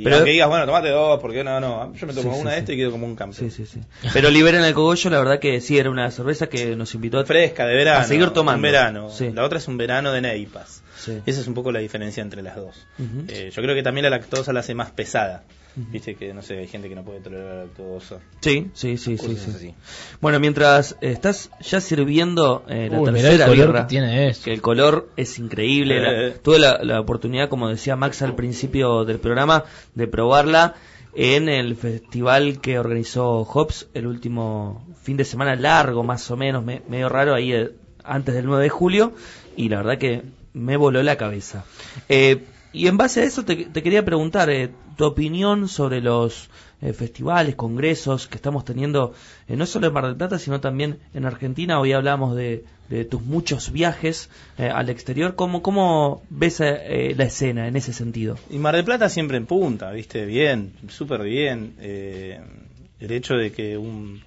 [0.03, 1.93] Pero que digas, bueno, tomate dos, porque no, no.
[1.93, 3.49] Yo me tomo una de esta y quedo como un campeón.
[3.49, 3.81] Sí, sí, sí.
[4.13, 7.25] Pero Liberen el cogollo, la verdad que sí, era una cerveza que nos invitó a
[7.25, 7.99] fresca de verano.
[7.99, 8.57] A seguir tomando.
[8.57, 9.09] Un verano.
[9.33, 10.83] La otra es un verano de neipas.
[11.25, 12.87] Esa es un poco la diferencia entre las dos.
[13.27, 15.43] Eh, yo creo que también la lactosa la hace más pesada.
[15.75, 18.19] Viste que, no sé, hay gente que no puede tolerar la lactosa.
[18.39, 19.73] Sí, sí, sí, sí,
[20.21, 25.37] Bueno, mientras estás ya sirviendo eh, la tercera birra, que tiene que el color es
[25.37, 26.29] increíble.
[26.29, 26.31] Eh.
[26.41, 30.75] tuve la, la, oportunidad, como decía Max al principio del programa, de probarla
[31.15, 36.63] en el festival que organizó Hobbs el último fin de semana largo, más o menos,
[36.63, 37.71] medio raro, ahí eh,
[38.03, 39.13] antes del 9 de julio,
[39.55, 40.23] y la verdad que
[40.53, 41.63] me voló la cabeza.
[42.09, 46.49] Eh, y en base a eso te, quería preguntar eh, tu opinión sobre los
[46.81, 49.13] eh, festivales, congresos que estamos teniendo,
[49.47, 51.79] eh, no solo en Mar del Plata, sino también en Argentina.
[51.79, 52.63] Hoy hablamos de,
[53.09, 55.33] tus muchos viajes al exterior.
[55.33, 58.37] ¿Cómo, ves la escena en ese sentido?
[58.51, 60.23] Y Mar del Plata siempre en punta, ¿viste?
[60.27, 61.73] Bien, súper bien.
[61.79, 64.21] el hecho de que un,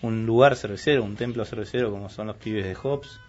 [0.00, 3.20] un lugar cervecero, un templo cervecero como son los pibes de Hobbs,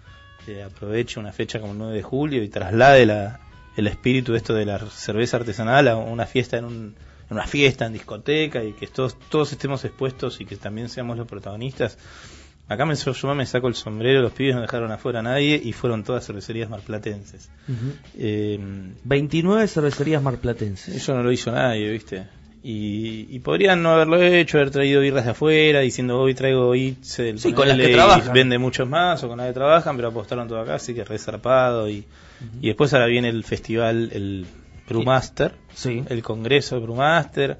[0.65, 3.39] aproveche una fecha como el 9 de julio y traslade la,
[3.75, 6.95] el espíritu de esto de la cerveza artesanal a una fiesta en, un,
[7.29, 11.27] una fiesta en discoteca y que todos, todos estemos expuestos y que también seamos los
[11.27, 11.97] protagonistas.
[12.67, 15.73] Acá me, yo me saco el sombrero, los pibes no dejaron afuera a nadie y
[15.73, 17.49] fueron todas cervecerías marplatenses.
[19.03, 20.95] 29 eh, cervecerías marplatenses.
[20.95, 22.27] Eso no lo hizo nadie, ¿viste?
[22.61, 27.39] Y, y podrían no haberlo hecho, haber traído birras de afuera, diciendo hoy traigo Itzel,
[27.39, 28.33] Sí, con las que trabajan.
[28.33, 31.89] vende muchos más, o con las que trabajan, pero apostaron todo acá, así que resarpado.
[31.89, 32.03] Y,
[32.61, 34.45] y después ahora viene el festival, el
[34.89, 36.03] Brewmaster, Sí.
[36.09, 37.57] el congreso de Brewmaster.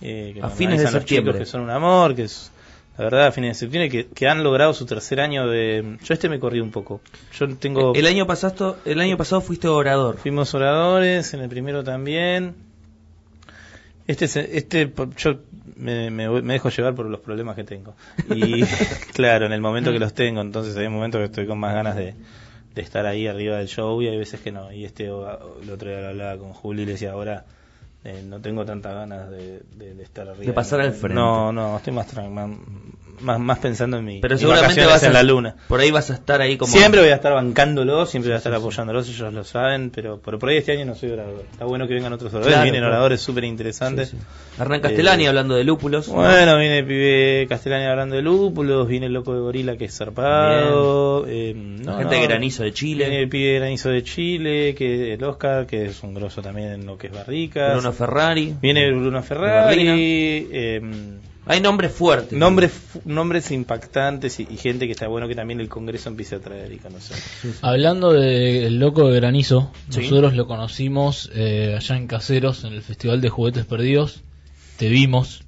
[0.00, 1.38] eh, que A fines de los septiembre.
[1.38, 2.52] que son un amor, que es
[2.96, 5.98] la verdad a fines de septiembre, que, que han logrado su tercer año de...
[6.04, 7.00] Yo este me corrí un poco.
[7.32, 7.94] Yo tengo...
[7.94, 10.16] El año pasado, el año pasado fuiste orador.
[10.18, 12.54] Fuimos oradores, en el primero también.
[14.06, 14.24] Este,
[14.56, 15.38] este yo
[15.76, 17.94] me, me me dejo llevar por los problemas que tengo.
[18.34, 18.64] Y
[19.14, 21.94] claro, en el momento que los tengo, entonces hay momentos que estoy con más ganas
[21.94, 22.14] de,
[22.74, 24.72] de estar ahí arriba del show y hay veces que no.
[24.72, 27.44] Y este el otro día lo hablaba con Juli y le decía ahora
[28.04, 30.44] eh, no tengo tantas ganas de, de- de estar arriba.
[30.46, 31.14] De pasar al frente.
[31.14, 32.06] No, no, estoy más,
[33.20, 35.56] más, más, pensando en mi Pero seguramente vas a, en la luna.
[35.66, 36.72] Por ahí vas a estar ahí como.
[36.72, 40.38] Siempre voy a estar bancándolo, siempre voy a estar apoyándolos, ellos lo saben, pero por,
[40.38, 41.44] por ahí este año no soy orador.
[41.50, 42.94] Está bueno que vengan otros oradores, Claro, vienen claro.
[42.94, 44.10] oradores súper interesantes.
[44.10, 44.60] Sí, sí.
[44.62, 46.06] Hernán Castellani Eh, hablando de lúpulos.
[46.08, 49.96] Bueno, viene el pibe Castellani hablando de lúpulos, viene el loco de gorila que es
[49.96, 51.26] zarpado.
[51.26, 53.04] eh, no, gente no, de granizo de Chile.
[53.08, 56.68] Viene el pibe de granizo de Chile, que el Oscar, que es un grosso también
[56.70, 57.74] en lo que es barricas.
[57.90, 58.54] Bruno Ferrari.
[58.60, 59.22] viene Bruno.
[59.22, 59.86] Ferrari.
[60.50, 60.80] eh,
[61.46, 62.38] Hay nombres fuertes.
[62.38, 62.72] nombres,
[63.06, 66.70] nombres impactantes y, y gente que está bueno que también el Congreso empiece a traer
[66.72, 67.16] y conocer.
[67.62, 70.00] Hablando del loco de granizo, Sí.
[70.02, 74.22] nosotros lo conocimos eh, allá en Caseros, en el Festival de Juguetes Perdidos.
[74.76, 75.42] Te vimos.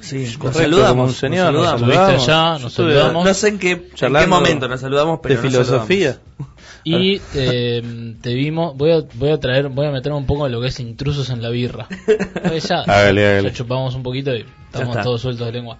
[0.00, 1.08] Sí, nos Correcto, saludamos.
[1.08, 1.94] un señor, nos nos saludamos.
[2.12, 3.24] Estuviste allá, nos saludamos.
[3.24, 6.12] No sé en qué, en qué Charlando momento nos saludamos, pero de nos filosofía.
[6.12, 6.53] saludamos.
[6.84, 10.52] Y eh, te vimos, voy a, voy a traer, voy a meterme un poco en
[10.52, 11.88] lo que es intrusos en la birra.
[12.08, 13.42] Eh, ya, hágale.
[13.42, 15.78] ya chupamos un poquito y estamos todos sueltos de lengua.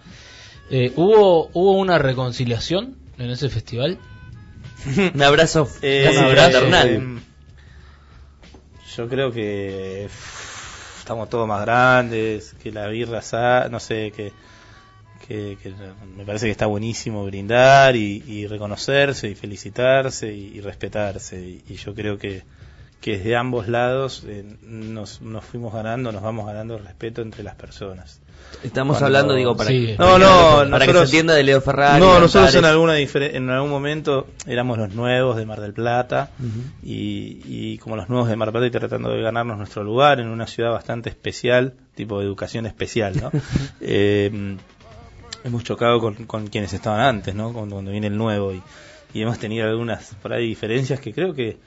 [0.71, 3.99] Eh, ¿hubo, ¿Hubo una reconciliación en ese festival?
[5.15, 6.89] Un abrazo, Eh, un abrazo, fraternal.
[6.89, 7.23] eh,
[8.97, 13.21] yo creo que uff, estamos todos más grandes, que la birra,
[13.71, 14.33] no sé, que,
[15.27, 15.73] que, que
[16.17, 21.41] me parece que está buenísimo brindar y, y reconocerse y felicitarse y, y respetarse.
[21.41, 22.43] Y, y yo creo que,
[23.01, 27.55] que desde ambos lados eh, nos, nos fuimos ganando, nos vamos ganando respeto entre las
[27.55, 28.21] personas.
[28.63, 29.95] Estamos Cuando- hablando, digo, para, Sí.
[29.97, 32.01] para No, que- no, para que se nosotros- entienda de Leo Ferrari.
[32.01, 36.31] No, nosotros en, alguna en algún momento éramos los nuevos de Mar del Plata
[36.83, 40.21] y, y como los nuevos de Mar del Plata y tratando de ganarnos nuestro lugar
[40.21, 43.31] en una ciudad bastante especial, tipo de educación especial, ¿no?
[43.81, 44.57] Eh,
[45.45, 47.53] hemos chocado con, con quienes estaban antes, ¿no?
[47.53, 48.63] Cuando, cuando viene el nuevo y,
[49.13, 51.59] y hemos tenido algunas por ahí diferencias que creo que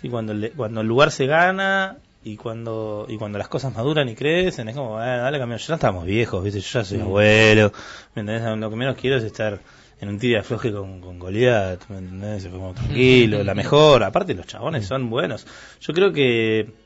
[0.00, 4.08] sí, cuando, el, cuando el lugar se gana y cuando y cuando las cosas maduran
[4.08, 6.60] y crecen, es como, bueno, dale cambio, ya estamos viejos, ¿viste?
[6.60, 7.72] yo ya soy abuelo,
[8.14, 8.58] ¿me entendés?
[8.58, 9.60] Lo que menos quiero es estar
[10.00, 12.42] en un tira afloje con, con Goliat, ¿me entendés?
[12.42, 15.46] Se fue como tranquilo, la mejor, aparte los chabones son buenos.
[15.80, 16.85] Yo creo que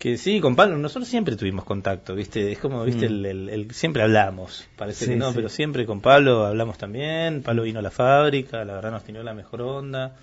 [0.00, 2.50] que sí, con Pablo, nosotros siempre tuvimos contacto, ¿viste?
[2.50, 3.08] Es como, ¿viste?
[3.08, 3.12] Mm.
[3.12, 5.32] El, el- el- siempre hablamos, parece Sí, que no, sí.
[5.36, 7.42] pero siempre con Pablo hablamos también.
[7.42, 10.16] Pablo vino a la fábrica, la verdad nos tiró la mejor onda.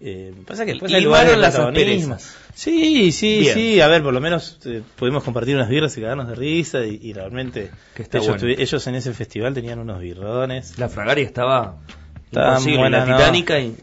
[0.00, 2.36] Eh, pasa que después Y- hay lugares de limaron las asperezas.
[2.54, 3.54] Sí, sí, Bien.
[3.54, 6.84] sí, a ver, por lo menos eh, pudimos compartir unas birras y quedarnos de risa
[6.84, 8.42] y, y realmente Que está ellos, bueno.
[8.48, 10.76] tuvi- ellos en ese festival tenían unos birrones.
[10.78, 11.76] La Fragari estaba
[12.24, 13.16] Estaba buena, la ¿no?
[13.16, 13.76] Titanica y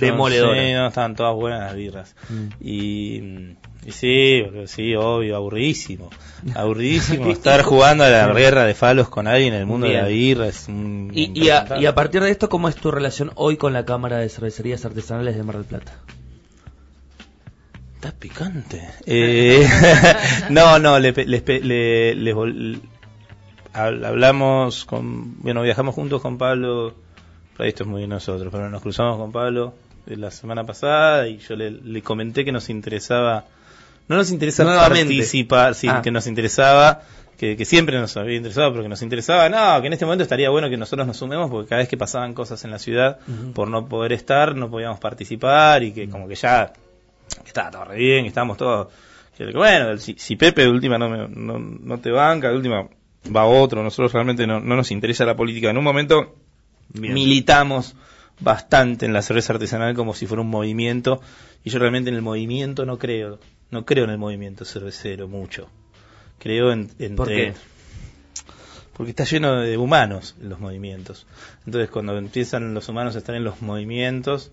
[0.00, 0.60] demoledora.
[0.60, 2.16] Sí, no, estaban todas buenas las birras.
[2.28, 2.46] Mm.
[2.60, 3.20] Y,
[3.86, 6.10] y sí, sí, obvio, aburridísimo.
[6.54, 10.08] Aburridísimo estar jugando a la guerra de falos con alguien en el mundo de la
[10.08, 10.46] birra.
[10.48, 13.56] Es un Y, y, a, y a partir de esto, ¿cómo es tu relación hoy
[13.56, 15.92] con la Cámara de Cervecerías Artesanales de Mar del Plata?
[17.96, 18.82] Está picante.
[19.06, 19.66] Eh,
[20.50, 22.80] no, no, le, les le- les vol-
[23.74, 26.94] hab- hablamos con, bueno, viajamos juntos con Pablo,
[27.56, 29.74] para esto es muy de nosotros, pero nos cruzamos con Pablo
[30.06, 33.44] eh, la semana pasada y yo le, le comenté que nos interesaba,
[34.10, 35.14] no nos interesa Nuevamente.
[35.14, 36.02] participar, sí, Ah.
[36.02, 37.00] que nos interesaba,
[37.38, 40.24] que, que siempre nos había interesado, pero que nos interesaba, no, que en este momento
[40.24, 43.18] estaría bueno que nosotros nos sumemos porque cada vez que pasaban cosas en la ciudad,
[43.54, 46.72] por no poder estar, no podíamos participar y que como que ya
[47.46, 48.88] estaba todo re bien, que estábamos todos.
[49.38, 52.86] que bueno, si, si Pepe de última no, me- no, no te banca, de última
[53.34, 55.70] va otro, nosotros realmente no, no nos interesa la política.
[55.70, 56.34] En un momento
[56.88, 57.14] Bien.
[57.14, 57.94] militamos
[58.40, 61.20] bastante en la cerveza artesanal como si fuera un movimiento
[61.64, 63.38] y yo realmente en el movimiento no creo,
[63.70, 65.68] no creo en el movimiento cervecero mucho.
[66.38, 67.52] Creo en, entre, ¿Por qué?
[68.94, 71.26] porque está lleno de humanos los movimientos.
[71.64, 74.52] Entonces, cuando empiezan los humanos a estar en los movimientos,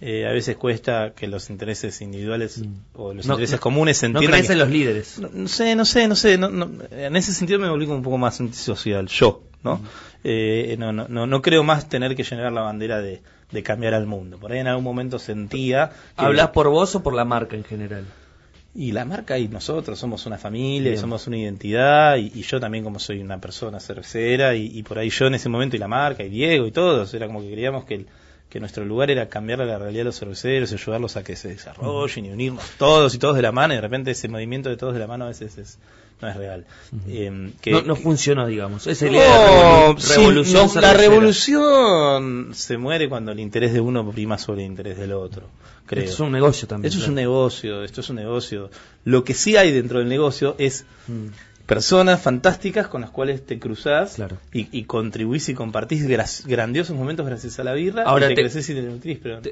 [0.00, 2.74] eh, a veces cuesta que los intereses individuales Mm.
[2.94, 4.38] o los No- intereses no- comunes se No entiendan.
[4.40, 5.18] crees que- en los líderes.
[5.20, 6.36] no, no sé, no sé, no sé.
[6.36, 9.80] no- no, en ese sentido me volví como un poco más antisocial, yo, ¿no?
[10.24, 13.20] Eh, no, no, no, no creo más tener que llenar la bandera de,
[13.52, 14.38] de cambiar al mundo.
[14.38, 15.90] Por ahí en algún momento sentía.
[16.16, 18.04] que- ¿Hablas por vos o por la marca en general?
[18.78, 22.84] y la marca y nosotros somos una familia, y somos una identidad, y, yo también
[22.84, 25.88] como soy una persona cervecera, y, y, por ahí yo en ese momento y la
[25.88, 28.04] marca, y Diego y todos, era como que queríamos que,
[28.48, 32.26] que nuestro lugar era cambiar la realidad de los cerveceros, ayudarlos a que se desarrollen
[32.26, 34.94] y unirnos todos y todos de la mano, y de repente ese movimiento de todos
[34.94, 35.78] de la mano a veces es,
[36.20, 36.64] no es real.
[37.08, 38.86] Eh, que, no, funcionó, digamos.
[38.86, 40.70] Esa la revolución.
[40.80, 45.48] la revolución se muere cuando el interés de uno prima sobre el interés del otro.
[45.84, 46.04] Creo.
[46.04, 46.88] Esto es un negocio también.
[46.90, 48.70] Esto es un negocio, esto es un negocio.
[49.04, 51.26] Lo que sí hay dentro del negocio es mm
[51.66, 54.16] personas fantásticas con las cuales te cruzás
[54.52, 56.06] y, contribuís y compartís
[56.46, 58.04] grandiosos momentos gracias a la birra.
[58.04, 58.48] Ahora te,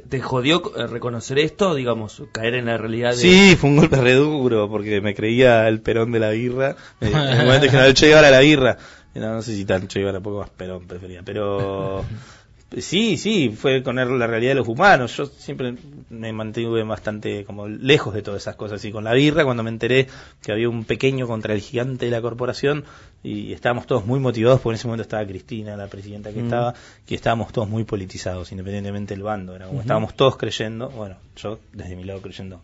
[0.09, 3.17] te, jodió eh, reconocer esto, digamos, caer en la realidad de...
[3.17, 6.77] Sí, fue un golpe re duro porque me creía el perón de la birra.
[7.01, 8.79] en el momento que no, el Che la birra.
[9.15, 12.05] No, no sé si tan Che Guevara, poco más perón prefería, pero...
[12.79, 15.17] Sí, sí, fue con la realidad de los humanos.
[15.17, 15.75] Yo siempre
[16.11, 18.85] me mantuve bastante como lejos de todas esas cosas.
[18.85, 20.07] Y con la birra, cuando me enteré
[20.43, 22.85] que había un pequeño contra el gigante de la corporación,
[23.23, 26.45] y estábamos todos muy motivados, porque en ese momento estaba Cristina, la presidenta que mm.
[26.45, 26.75] estaba,
[27.07, 29.57] que estábamos todos muy politizados, independientemente del bando.
[29.57, 32.61] Era como estábamos todos creyendo, bueno, yo desde mi lado creyendo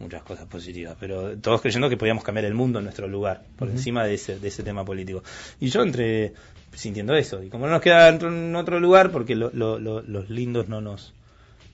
[0.00, 3.68] muchas cosas positivas, pero todos creyendo que podíamos cambiar el mundo en nuestro lugar, por
[3.68, 5.22] encima de ese, de ese tema político.
[5.60, 6.32] Y yo entre
[6.78, 7.42] sintiendo eso.
[7.42, 11.14] Y como no nos queda en otro lugar, porque los lindos no nos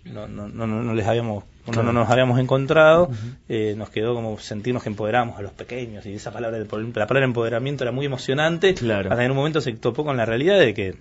[0.05, 3.09] no, no, no, no les habíamos no, nos habíamos encontrado,
[3.49, 6.67] eh, nos quedó como sentirnos que empoderamos a los pequeños y esa palabra, la
[7.07, 9.11] palabra empoderamiento era muy emocionante, claro.
[9.11, 10.97] hasta en un momento se topó con la realidad de que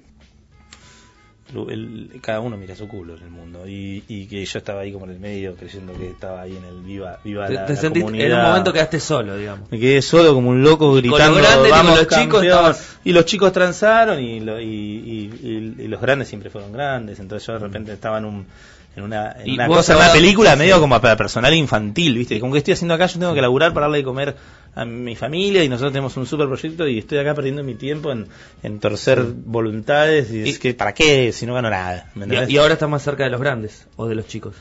[1.69, 3.67] el, cada uno mira su culo en el mundo.
[3.67, 6.63] Y, y, que yo estaba ahí como en el medio creyendo que estaba ahí en
[6.63, 8.27] el viva viva te, la, te comunidad.
[8.27, 9.71] en un momento quedaste solo digamos.
[9.71, 12.45] Me quedé solo como un loco gritando vamos los chicos
[13.03, 17.19] y los chicos transaron y, y, y, los grandes siempre fueron grandes.
[17.19, 18.45] Entonces yo de repente estaba en un
[18.95, 22.39] en una, en una cosa, una película medio como para personal infantil, ¿viste?
[22.39, 24.35] Como que estoy haciendo acá, yo tengo que laburar para darle de comer
[24.75, 28.11] a mi familia y nosotros tenemos un super proyecto y estoy acá perdiendo mi tiempo
[28.11, 28.27] en,
[28.61, 31.31] en torcer voluntades y, es que, ¿para qué?
[31.31, 32.11] Si no gano nada.
[32.47, 34.55] y, ahora está más cerca de los grandes o de los chicos.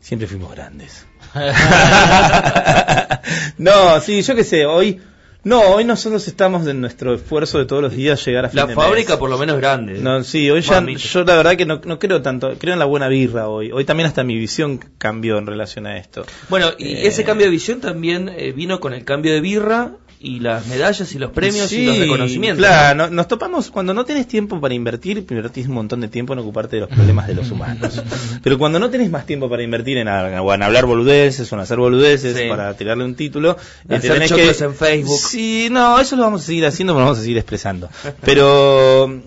[0.00, 1.06] Siempre fuimos grandes.
[3.58, 5.00] no, sí, yo qué sé, hoy
[5.44, 8.68] no, hoy nosotros estamos en nuestro esfuerzo de todos los días llegar a fin La
[8.68, 9.98] fábrica por lo menos grande.
[9.98, 12.84] No, sí, hoy ya, yo la verdad que no, no, creo tanto, creo en la
[12.84, 13.72] buena birra hoy.
[13.72, 16.24] Hoy también hasta mi visión cambió en relación a esto.
[16.48, 19.92] Bueno, y eh, ese cambio de visión también eh, vino con el cambio de birra
[20.22, 22.64] y las medallas y los premios y los reconocimientos.
[22.64, 26.38] Claro, nos topamos cuando no tienes tiempo para invertir, invertís un montón de tiempo en
[26.38, 28.02] ocuparte de los problemas de los humanos.
[28.42, 31.78] Pero cuando no tenés más tiempo para invertir en, en hablar boludeces o en hacer
[31.78, 33.56] boludeces para tirarle un título,
[33.88, 35.18] eh, hacer que, en Facebook.
[35.18, 37.88] Sí, no, eso lo vamos a seguir haciendo, pero vamos a seguir expresando.
[38.24, 39.22] Pero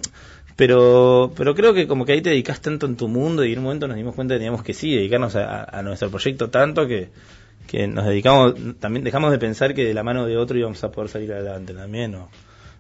[0.56, 3.60] pero pero creo que como que ahí te dedicas tanto en tu mundo y en
[3.60, 7.10] un momento nos dimos cuenta que teníamos que sí dedicarnos a nuestro proyecto tanto que
[7.68, 10.92] que nos dedicamos, también dejamos de pensar que de la mano de otro íbamos a
[10.92, 12.30] poder salir adelante también, ¿no?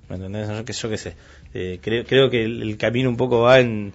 [0.10, 0.48] ¿Me entendés?
[0.50, 1.16] Yo, que, yo qué sé.
[1.54, 3.94] Eh, creo, creo que el, camino un poco va en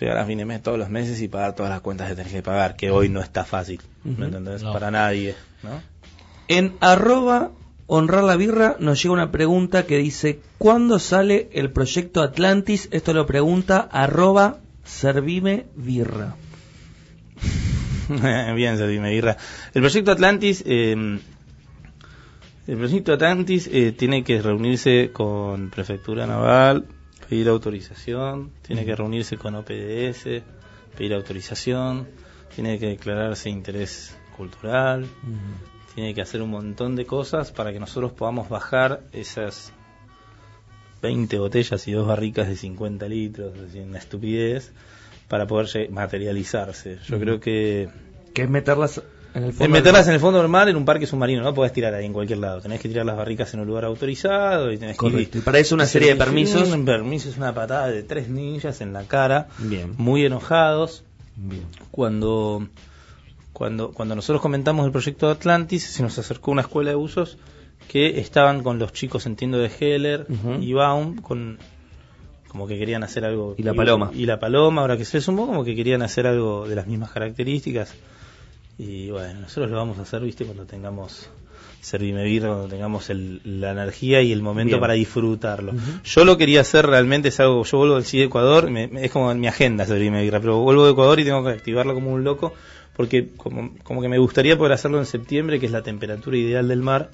[0.00, 2.32] llegar a fin de mes todos los meses y pagar todas las cuentas que tenés
[2.32, 4.62] que pagar, que hoy no está fácil, ¿me entendés?
[4.62, 5.82] Para nadie, ¿no?
[6.48, 7.50] En arroba
[7.86, 12.88] honrar la birra nos llega una pregunta que dice, ¿cuándo sale el proyecto Atlantis?
[12.92, 16.36] Esto lo pregunta arroba servime birra.
[18.54, 19.36] Bien, Servime Birra.
[19.72, 21.20] El proyecto Atlantis, eh,
[22.66, 26.86] el proyecto Atlantis eh, tiene que reunirse con Prefectura Naval,
[27.28, 30.42] pedir autorización, tiene que reunirse con OPDS,
[30.96, 32.08] pedir autorización,
[32.54, 35.06] tiene que declararse interés cultural,
[35.94, 39.72] tiene que hacer un montón de cosas para que nosotros podamos bajar esas
[41.00, 44.72] 20 botellas y dos barricas de 50 litros, es una estupidez,
[45.30, 46.98] para poder materializarse.
[47.06, 47.88] Yo creo que...
[48.34, 49.00] Que es meterlas
[49.32, 51.72] en el fondo meterlas en el fondo del mar en un parque submarino, no podés
[51.72, 52.60] tirar ahí en cualquier lado.
[52.60, 55.38] Tenés que tirar las barricas en un lugar autorizado y tenés Correcto.
[55.38, 56.68] y para eso una serie de permisos.
[56.72, 59.94] Un permiso es una patada de tres ninjas en la cara, Bien.
[59.96, 61.04] muy enojados.
[61.36, 61.64] Bien.
[61.92, 62.66] Cuando
[63.52, 67.38] cuando cuando nosotros comentamos el proyecto de Atlantis, se nos acercó una escuela de usos
[67.86, 70.26] que estaban con los chicos, entiendo, de Heller
[70.60, 71.58] y Baum, con
[72.50, 73.54] como que querían hacer algo.
[73.56, 74.10] Y la paloma.
[74.12, 77.12] Y, la paloma, ahora que se sumó, como que querían hacer algo de las mismas
[77.12, 77.94] características.
[78.76, 81.30] Y bueno, nosotros lo vamos a hacer, viste, cuando tengamos
[81.80, 85.72] Servime Birra, cuando tengamos la energía y el momento para disfrutarlo.
[86.02, 89.46] Yo lo quería hacer realmente, es algo, yo vuelvo del Ecuador, es como en mi
[89.46, 92.52] agenda Servime Birra, pero vuelvo de Ecuador y tengo que activarlo como un loco,
[92.96, 96.66] porque como, como que me gustaría poder hacerlo en septiembre, que es la temperatura ideal
[96.66, 97.10] del mar,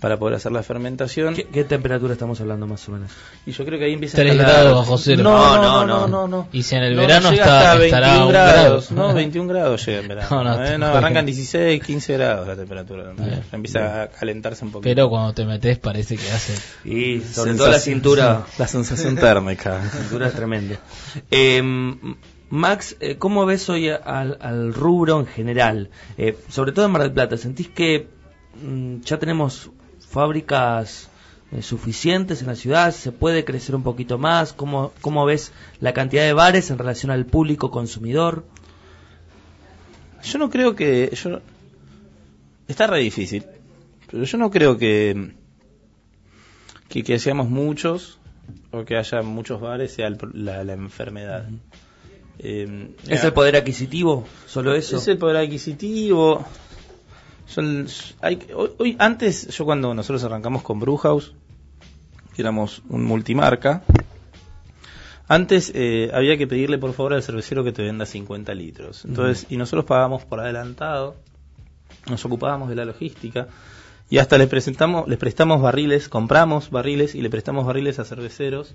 [0.00, 1.34] para poder hacer la fermentación.
[1.34, 3.10] ¿Qué, qué temperatura estamos hablando más o menos?
[3.46, 4.54] Y yo creo que ahí empieza 3 a escalar.
[4.62, 5.22] grados bajo cero.
[5.22, 6.48] No, no, no, no, no.
[6.52, 9.08] Y si en el No, verano llega está, hasta estará 21 un grados, grado.
[9.08, 10.28] no, 21 grados llega en verano.
[10.30, 13.12] No, no, eh, arrancan 16, 15 grados la temperatura.
[13.52, 14.88] Empieza a calentarse un poquito.
[14.88, 16.54] Pero cuando te metes parece que hace...
[16.84, 18.44] Y sobre todo la cintura.
[18.58, 19.78] La sensación térmica.
[19.82, 20.76] La cintura es tremendo.
[21.30, 21.62] Eh,
[22.48, 25.90] Max, eh, ¿cómo ves hoy al, al rubro en general?
[26.16, 28.08] Eh, sobre todo en Mar del Plata, ¿sentís que
[28.62, 29.70] mm, ya tenemos
[30.16, 31.10] fábricas
[31.52, 32.90] eh, suficientes en la ciudad?
[32.90, 34.54] ¿Se puede crecer un poquito más?
[34.54, 38.46] ¿Cómo, ¿Cómo ves la cantidad de bares en relación al público consumidor?
[40.24, 41.14] Yo no creo que.
[41.14, 41.40] Yo,
[42.66, 43.44] está re difícil.
[44.10, 45.34] Pero yo no creo que,
[46.88, 47.02] que.
[47.04, 48.18] que seamos muchos
[48.70, 51.46] o que haya muchos bares sea el la, la enfermedad.
[52.38, 54.26] Eh, ¿Es el poder adquisitivo?
[54.46, 54.96] ¿Solo eso?
[54.96, 56.46] Es el poder adquisitivo.
[57.46, 57.86] Son,
[58.20, 61.32] hay, hoy, hoy- antes, yo cuando nosotros arrancamos con Brewhouse,
[62.34, 63.82] que éramos un multimarca,
[65.28, 69.04] antes eh, había que pedirle por favor al cervecero que te venda 50 litros.
[69.04, 71.16] Entonces, y nosotros pagábamos por adelantado,
[72.08, 73.48] nos ocupábamos de la logística
[74.08, 78.74] y hasta les presentamos, les prestamos barriles, compramos barriles y le prestamos barriles a cerveceros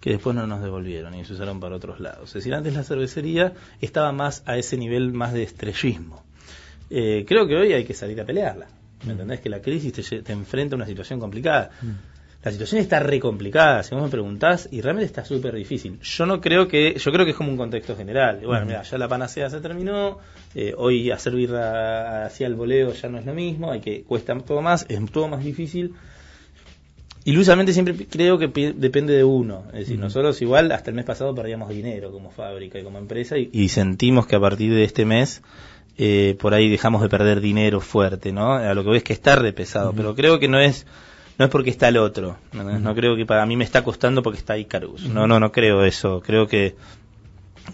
[0.00, 2.28] que después no nos devolvieron y se usaron para otros lados.
[2.28, 6.22] Es decir, antes la cervecería estaba más a ese nivel más de estrellismo.
[6.90, 8.66] Eh, creo que hoy hay que salir a pelearla.
[9.04, 9.40] ¿Me entendés?
[9.40, 11.70] Que la crisis te, enfrenta a una situación complicada.
[12.42, 15.98] La situación está re complicada, si vos me preguntás, y realmente está súper difícil.
[16.00, 18.40] Yo no creo que, yo creo que es como un contexto general.
[18.44, 20.18] Bueno, mira, ya la panacea se terminó,
[20.54, 24.38] eh, hoy hacer birra hacia el voleo ya no es lo mismo, hay que, cuesta
[24.38, 25.94] todo más, es todo más difícil.
[27.24, 29.64] Ilusamente siempre creo que depende de uno.
[29.72, 33.36] Es decir, nosotros igual hasta el mes pasado perdíamos dinero como fábrica y como empresa
[33.36, 35.42] y, y sentimos que a partir de este mes
[35.98, 38.54] eh, por ahí dejamos de perder dinero fuerte, ¿no?
[38.54, 40.86] A lo que ves que está re pesado, pero creo que no es
[41.38, 42.36] no es porque está el otro.
[42.52, 45.08] No, No creo que para mí me está costando porque está Icarus.
[45.08, 46.20] No, no, no creo eso.
[46.20, 46.74] Creo que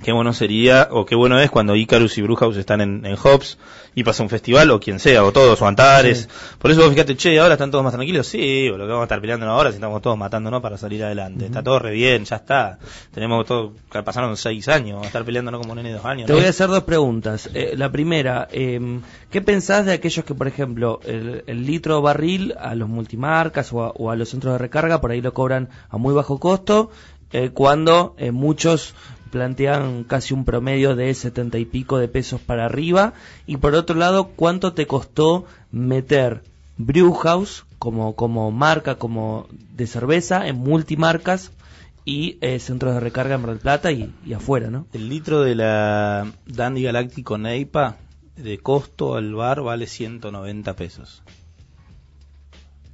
[0.02, 3.58] qué bueno sería o qué bueno es cuando Icarus y Brewhouse están en, en Hobbs
[3.94, 6.28] y pasa un festival o quien sea, o todos, o Antares.
[6.58, 8.26] Por eso vos fíjate, che, ahora están todos más tranquilos.
[8.26, 11.46] Sí, lo que vamos a estar peleando ahora si estamos todos matándonos para salir adelante.
[11.46, 12.78] Está todo re bien, ya está.
[13.12, 13.72] Tenemos todo,
[14.04, 16.26] pasaron seis años, vamos a estar peleándonos como nene de dos años.
[16.26, 16.38] Te ¿no?
[16.38, 17.48] voy a hacer dos preguntas.
[17.54, 22.54] Eh, la primera, eh, ¿qué pensás de aquellos que, por ejemplo, el, el litro barril
[22.58, 25.68] a los multimarcas o a, o a los centros de recarga por ahí lo cobran
[25.90, 26.90] a muy bajo costo,
[27.32, 28.94] eh, cuando eh, muchos
[29.34, 33.12] plantean casi un promedio de setenta y pico de pesos para arriba?
[33.46, 36.42] Y por otro lado, ¿cuánto te costó meter
[36.78, 41.50] Brewhouse como, como marca, como de cerveza, en multimarcas
[42.04, 44.86] y eh, centros de recarga en Mar del Plata y, afuera, ¿no?
[44.92, 47.96] El litro de la Dandy Galáctico Neipa
[48.36, 51.22] de costo al bar vale 190 pesos.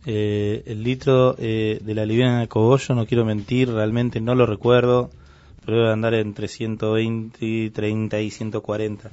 [0.07, 4.47] Eh, el litro eh, de la liviana de cogollo, no quiero mentir, realmente no lo
[4.47, 5.11] recuerdo,
[5.65, 9.11] pero debe andar entre 120, 30 y 140.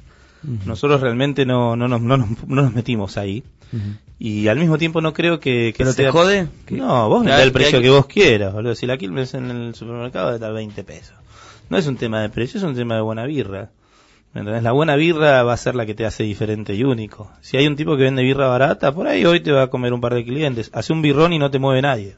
[0.66, 3.44] Nosotros realmente no, no, nos, no, nos, no nos metimos ahí.
[4.20, 6.48] Y al mismo tiempo no creo que, que ¿Pero te jode?
[6.70, 8.76] No, vos vendés hay- el precio que hay- que vos quieras, boludo.
[8.76, 11.16] Si la Quilmes en el supermercado está a 20 pesos.
[11.70, 13.72] No es un tema de precio, es un tema de buena birra.
[14.34, 14.64] ¿Me entendés?
[14.64, 17.30] La buena birra va a ser la que te hace diferente y único.
[17.42, 19.92] Si hay un tipo que vende birra barata, por ahí hoy te va a comer
[19.94, 20.70] un par de clientes.
[20.74, 22.16] Hace un birrón y no te mueve nadie.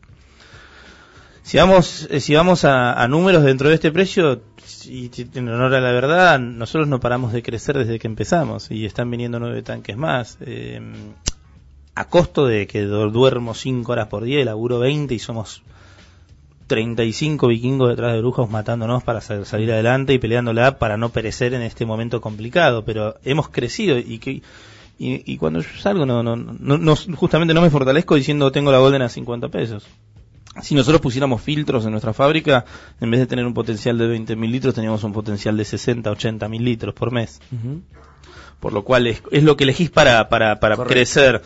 [1.44, 4.42] Si vamos, eh, si vamos a, números dentro de este precio,
[4.86, 8.86] y en honor a la verdad, nosotros no paramos de crecer desde que empezamos y
[8.86, 10.38] están viniendo nueve tanques más.
[10.42, 10.80] Eh,
[11.96, 15.64] a costo de que du- duermo cinco horas por día y laburo 20 y somos
[16.68, 21.54] 35 vikingos detrás de brujos matándonos para sal- salir adelante y peleándola para no perecer
[21.56, 22.86] en este momento complicado.
[22.86, 24.42] Pero hemos crecido y que
[25.02, 28.80] y cuando yo salgo no, no, no, no- justamente no me fortalezco diciendo tengo la
[28.80, 29.88] Golden a 50 pesos.
[30.62, 32.66] Si nosotros pusiéramos filtros en nuestra fábrica,
[33.00, 36.48] en vez de tener un potencial de 20.000 litros, teníamos un potencial de 60, 80
[36.50, 37.42] mil litros por mes.
[38.60, 40.94] Por lo cual es, es lo que elegís para, para, para Correcto.
[40.94, 41.42] crecer.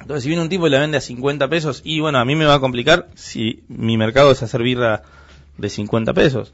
[0.00, 2.36] Entonces, si viene un tipo y la vende a 50 pesos, y bueno, a mí
[2.36, 5.02] me va a complicar si mi mercado es hacer birra
[5.56, 6.52] de 50 pesos.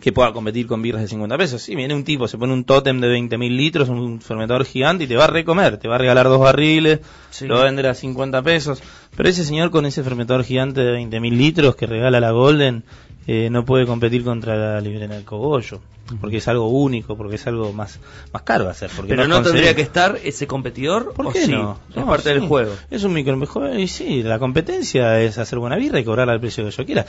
[0.00, 1.62] Que pueda competir con birras de 50 pesos.
[1.62, 5.06] Si viene un tipo, se pone un tótem de 20.000 litros, un fermentador gigante y
[5.06, 7.46] te va a recomer, te va a regalar dos barriles, Sí.
[7.46, 8.82] lo va a vender a 50 pesos.
[9.16, 12.84] Pero ese señor con ese fermentador gigante de 20.000 litros que regala la Golden,
[13.26, 15.80] eh, no puede competir contra la Librena del Cogollo.
[16.20, 17.98] Porque es algo único, porque es algo más,
[18.32, 18.90] más caro de hacer.
[18.94, 21.52] Porque Pero no tendría que estar ese competidor, ¿Por ¿o qué sí?
[21.52, 21.78] no?
[21.88, 22.48] Es No, parte del sí.
[22.48, 22.72] juego.
[22.90, 23.78] Es un micro mejor.
[23.78, 27.06] Y sí, la competencia es hacer buena birra y cobrarla al precio que yo quiera.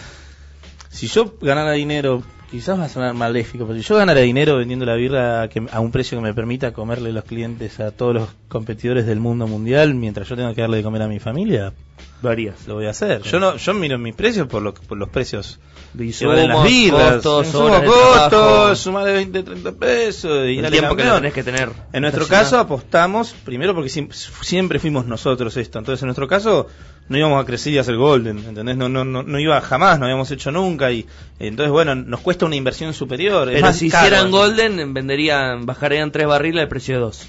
[0.89, 2.21] Si yo ganara dinero
[2.53, 5.79] quizás va a sonar maléfico, pero si yo ganara dinero vendiendo la birra que, a
[5.79, 9.95] un precio que me permita comerle los clientes a todos los competidores del mundo mundial
[9.95, 11.73] mientras yo tenga que darle de comer a mi familia,
[12.21, 12.67] Lo harías.
[12.67, 13.23] lo voy a hacer.
[13.23, 15.59] Yo no yo miro mis precios por, lo, por los precios
[15.93, 17.51] De valen las birras, costos,
[17.81, 21.69] de costos, sumarle 20, 30 pesos y el tiempo que tenés que tener.
[21.91, 26.67] En nuestro caso apostamos, primero porque siem- siempre fuimos nosotros esto, entonces en nuestro caso
[27.09, 28.77] no íbamos a crecer y a hacer Golden, ¿entendés?
[28.77, 31.05] No, no, no, no iba jamás, no habíamos hecho nunca y
[31.39, 33.47] entonces bueno, nos cuesta una inversión superior.
[33.51, 34.07] Pero más si caro.
[34.07, 37.27] hicieran Golden, venderían, bajarían tres barriles al precio de dos.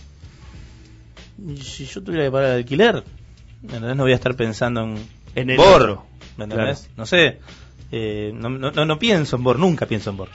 [1.46, 3.02] Y Si yo tuviera que pagar el alquiler,
[3.62, 3.96] ¿me entendés?
[3.96, 6.06] No voy a estar pensando en, En el Bor, otro.
[6.36, 6.88] ¿me entendés?
[6.96, 7.40] No sé,
[7.92, 10.28] eh, no, no, no- no pienso en Bor, nunca pienso en Bor.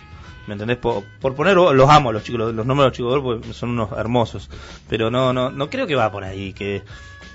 [0.47, 0.77] ¿Me entendés?
[0.77, 3.39] Por, por poner, los amo los chicos, los, los nombres de los chicos de Bor
[3.41, 4.49] porque son unos hermosos.
[4.89, 6.81] Pero no, no, no creo que va por ahí, que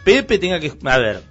[0.05, 0.73] Pepe tenga que...
[0.85, 1.23] A ver,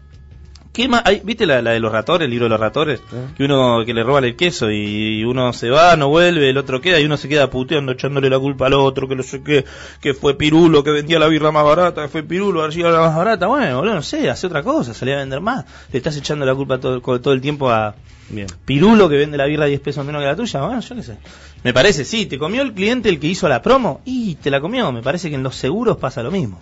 [0.74, 1.04] ¿qué más?
[1.06, 3.02] hay- ¿Viste la, la de los ratores, el libro de los ratores?
[3.38, 6.82] Que uno que le roban el queso y uno se va, no vuelve, el otro
[6.82, 9.64] queda y uno se queda puteando, echándole la culpa al otro, que no sé qué,
[10.02, 13.16] que fue Pirulo, que vendía la birra más barata, que fue Pirulo, era la más
[13.16, 13.48] barata.
[13.48, 15.64] Bueno, boludo, no sé, hace otra cosa, salía a vender más.
[15.92, 17.96] Le estás echando la culpa todo, todo el tiempo a
[18.30, 18.48] Bien.
[18.66, 20.62] Pirulo, que vende la birra 10 pesos menos que la tuya.
[20.62, 21.18] Bueno, yo qué sé.
[21.64, 24.62] Me parece, sí, te comió el cliente el que hizo la promo y te la
[24.62, 24.92] comió.
[24.94, 26.60] Me parece que en los seguros pasa lo mismo.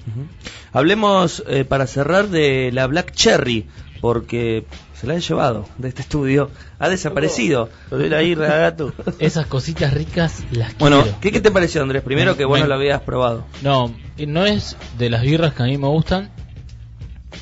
[0.73, 3.67] Hablemos eh, para cerrar de la Black Cherry,
[4.01, 6.49] porque se la han llevado de este estudio.
[6.79, 7.69] Ha desaparecido.
[7.91, 8.93] Lo de la birra, gato.
[9.19, 11.17] Esas cositas ricas las Bueno, quiero.
[11.21, 12.01] ¿Qué, qué te pareció, Andrés?
[12.03, 13.45] Primero que vos Me- no lo habías probado.
[13.61, 16.31] No, eh, no es de las birras que a mí me gustan,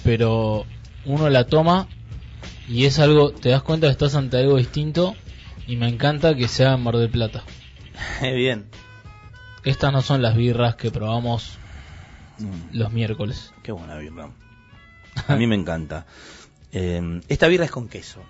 [0.03, 0.66] pero
[1.05, 1.88] uno la toma
[2.68, 5.16] y es algo, te das cuenta que estás ante algo distinto
[5.66, 7.43] y me encanta que sea en Mar del Plata.
[8.22, 8.66] Bien.
[9.64, 11.57] Estas no son las birras que probamos
[12.72, 13.53] los miércoles.
[13.64, 14.30] Qué buena birra.
[15.28, 16.05] A mí me encanta.
[16.72, 18.22] Eh, esta birra es con queso.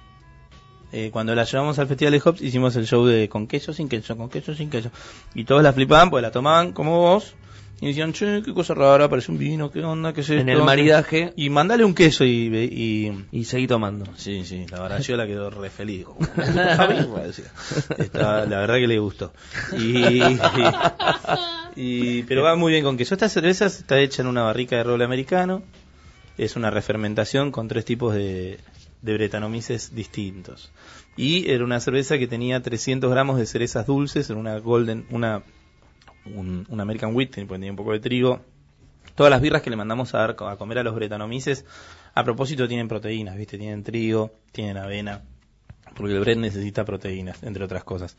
[0.92, 3.88] Eh, cuando la llevamos al Festival de Hops hicimos el show de con queso, sin
[3.90, 4.90] queso, con queso, sin queso.
[5.36, 7.36] Y todos la flipaban, pues la tomaban como vos.
[7.82, 10.60] Y decían, che, qué cosa rara, parece un vino, qué onda, qué es En esto?".
[10.60, 12.30] el maridaje Y mandale un queso y...
[12.54, 14.04] y y seguí tomando.
[14.18, 16.06] Sí, sí, la verdad yo la quedó re feliz.
[17.98, 19.32] Estaba- la verdad que le gustó.
[19.78, 20.12] Y,
[21.76, 23.14] y- pero va muy bien con queso.
[23.14, 25.62] Esta cerveza está hecha en una barrica de roble americano.
[26.40, 28.60] Es una refermentación con tres tipos de,
[29.02, 30.72] de bretanomices distintos.
[31.16, 35.44] Y era una cerveza que tenía 300 gramos de cerezas dulces en una golden, una,
[36.26, 38.42] un, un American wheat, porque tenía un poco de trigo.
[39.16, 41.66] Todas las birras que le mandamos a, dar a comer a los bretanomices,
[42.14, 43.58] a propósito tienen proteínas, ¿viste?
[43.58, 45.22] Tienen trigo, tienen avena,
[46.00, 48.16] porque el bread necesita proteínas, entre otras cosas.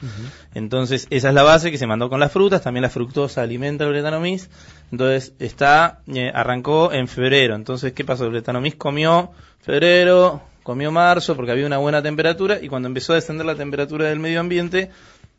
[0.54, 3.84] Entonces, esa es la base que se mandó con las frutas, también la fructosa alimenta
[3.84, 4.50] el bretanomiz.
[4.92, 7.54] Entonces, está, eh, arrancó en febrero.
[7.54, 8.26] Entonces, ¿qué pasó?
[8.26, 9.30] El bretanomiz comió
[9.62, 14.10] febrero, comió marzo, porque había una buena temperatura, y cuando empezó a descender la temperatura
[14.10, 14.90] del medio ambiente,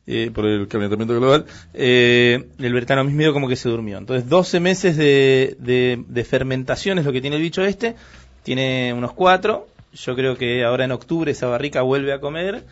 [0.08, 4.00] eh, por el calentamiento global, eh, el bretanomiz medio como que se durmió.
[4.00, 7.96] Entonces, 12 meses de, de, de fermentación es lo que tiene el bicho este,
[8.44, 12.64] tiene unos 4, yo creo que ahora en octubre esa barrica vuelve a comer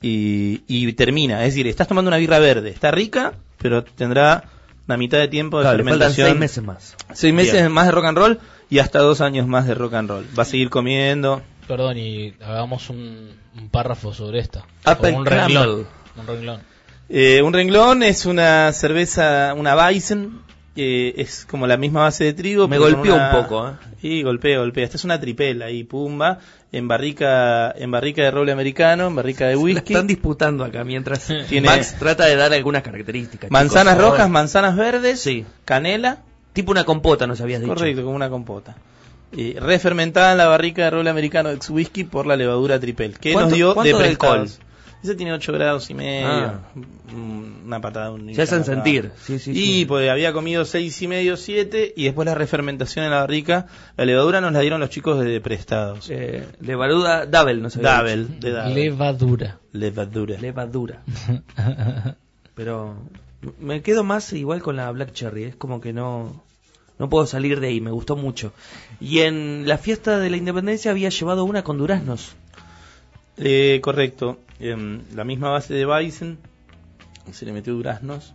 [0.00, 1.44] y, y termina.
[1.44, 4.44] Es decir, estás tomando una birra verde, está rica, pero tendrá
[4.86, 6.28] la mitad de tiempo de Claro, fermentación.
[6.28, 6.96] seis meses más.
[7.12, 7.72] Seis meses Bien.
[7.72, 8.38] más de rock and roll
[8.70, 10.24] y hasta dos años más de rock and roll.
[10.38, 11.42] Va a seguir comiendo.
[11.66, 14.64] Perdón, y hagamos un, un párrafo sobre esta.
[14.84, 15.86] Apple o un renglón.
[16.16, 16.60] Un renglón.
[17.10, 20.42] Eh, un renglón es una cerveza, una Bison,
[20.80, 22.68] eh, es como la misma base de trigo.
[22.68, 23.72] Me golpeó una- un poco, ¿eh?
[24.00, 24.84] Sí, golpea, golpea.
[24.84, 26.38] Esta es una tripela ahí, pumba,
[26.72, 29.92] en barrica, en barrica de roble americano, en barrica de La whisky.
[29.92, 33.50] están disputando acá mientras Tiene- Max trata de dar algunas características.
[33.50, 34.10] Manzanas chicos.
[34.12, 35.44] rojas, manzanas verdes, Sí.
[35.64, 36.18] canela,
[36.52, 37.72] Tipo una compota, nos habías dicho.
[37.74, 38.76] correcto, como una compota.
[39.32, 43.32] Y refermentada en la barrica de roble americano ex whisky por la levadura tripel, que
[43.34, 44.48] nos ¿Cuánto- dio de alcohol?
[45.02, 46.26] Ese tiene 8 grados y medio.
[46.26, 46.60] Ah.
[47.14, 48.10] mm, Una patada.
[48.10, 49.12] Un Se hacen sentir.
[49.22, 49.84] Sí, sí, y sí.
[49.86, 54.04] pues había comido seis y medio, siete, y después la refermentación en la barrica, la
[54.04, 56.08] levadura nos la dieron los chicos de prestados.
[56.10, 57.80] Eh, levadura Double, no sé.
[57.80, 58.74] Dabel, de Dabel.
[58.74, 59.58] Levadura.
[59.72, 60.38] Levadura.
[60.40, 61.02] Levadura.
[62.56, 62.96] Pero
[63.60, 65.44] me quedo más igual con la Black Cherry.
[65.44, 66.42] Es como que no,
[66.98, 67.80] no puedo salir de ahí.
[67.80, 68.52] Me gustó mucho.
[69.00, 72.34] Y en la fiesta de la independencia había llevado una con duraznos.
[73.36, 74.40] Eh, correcto.
[74.60, 76.38] Em, la misma base de Bison,
[77.32, 78.34] se le metió duraznos,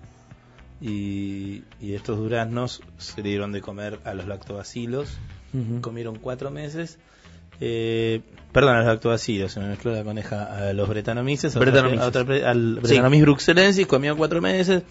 [0.81, 5.17] y, y estos duraznos se le dieron de comer a los lactobacilos.
[5.81, 6.97] Comieron cuatro meses.
[7.61, 8.21] Eh,
[8.51, 12.03] perdón, a los lactobacilos, se me mezcló la coneja a los bretanomices, a otra- Bretanomices.
[12.03, 12.79] a otra al Sí.
[12.81, 14.81] Brettanomyces bruxellensis, comió cuatro meses,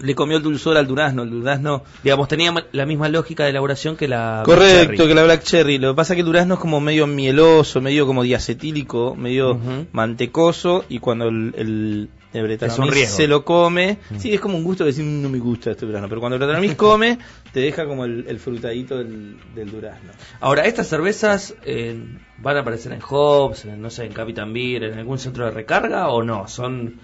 [0.00, 1.82] le comió el dulzor al durazno, el durazno...
[2.04, 5.08] Digamos, tenía la misma lógica de elaboración que la Black Correcto, Cherry.
[5.08, 7.80] que la Black Cherry, lo que pasa es que el durazno es como medio mieloso,
[7.80, 9.58] medio como diacetílico, medio
[9.92, 12.58] mantecoso, y cuando el, el- El
[13.06, 13.98] se lo come.
[14.18, 16.08] Sí, es como un gusto de decir, "Mm, no me gusta este durazno.
[16.10, 17.18] Pero cuando el Bretanomyces come,
[17.52, 20.12] te deja como el, el frutadito del, del durazno.
[20.40, 21.98] Ahora, estas cervezas eh,
[22.38, 25.50] van a aparecer en Hobbs, en, no sé, en Capitán Beer, en algún centro de
[25.52, 26.46] recarga o no?
[26.48, 27.00] Son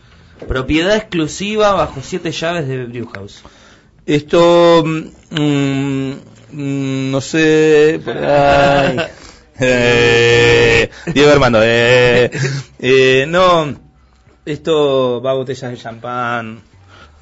[0.49, 3.43] propiedad exclusiva bajo siete llaves de Brewhouse.
[4.07, 6.13] Esto, mm,
[6.51, 8.99] mm, no sé, por ahí.
[9.57, 12.29] Eh, Diego Armando, eh,
[12.81, 13.73] eh, no,
[14.45, 16.61] esto va a botellas de champán,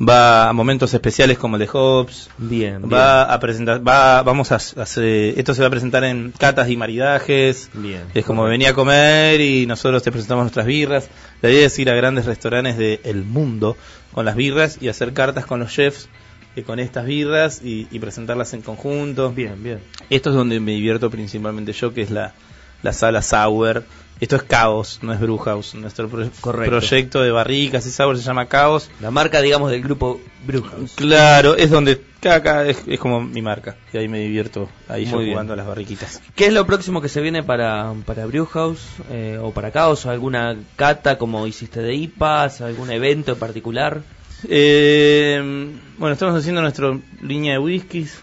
[0.08, 4.56] va a momentos especiales como el de Hobbs, Bien, va a presentar, va, vamos a,
[4.56, 8.02] hacer, esto se va a presentar en catas y maridajes, Bien.
[8.14, 11.08] es como venía a comer y nosotros te presentamos nuestras birras,
[11.40, 13.76] la idea es ir a grandes restaurantes del mundo
[14.12, 16.08] con las birras y hacer cartas con los chefs
[16.56, 19.30] eh, con estas birras y, y presentarlas en conjunto.
[19.32, 19.78] Bien, bien.
[20.10, 22.34] Esto es donde me divierto principalmente yo, que es la,
[22.82, 23.84] la sala Sour.
[24.20, 25.74] Esto es Caos, no es Brewhouse.
[25.74, 26.70] Nuestro pro- Correcto.
[26.78, 28.88] proyecto de barricas y Sour se llama Caos.
[29.00, 30.92] La marca, digamos, del grupo Brewhouse.
[30.94, 33.74] Claro, es donde caca es, es como mi marca.
[33.92, 35.34] Y ahí me divierto, ahí yo Muy bien.
[35.34, 36.22] jugando a las barriquitas.
[36.36, 38.80] ¿Qué es lo próximo que se viene para, para Brewhouse
[39.10, 40.06] eh, o para Caos?
[40.06, 42.60] ¿Alguna cata como hiciste de IPAs?
[42.60, 44.02] ¿Algún evento en particular?
[44.48, 48.20] Eh, bueno, estamos haciendo nuestra línea de whiskies.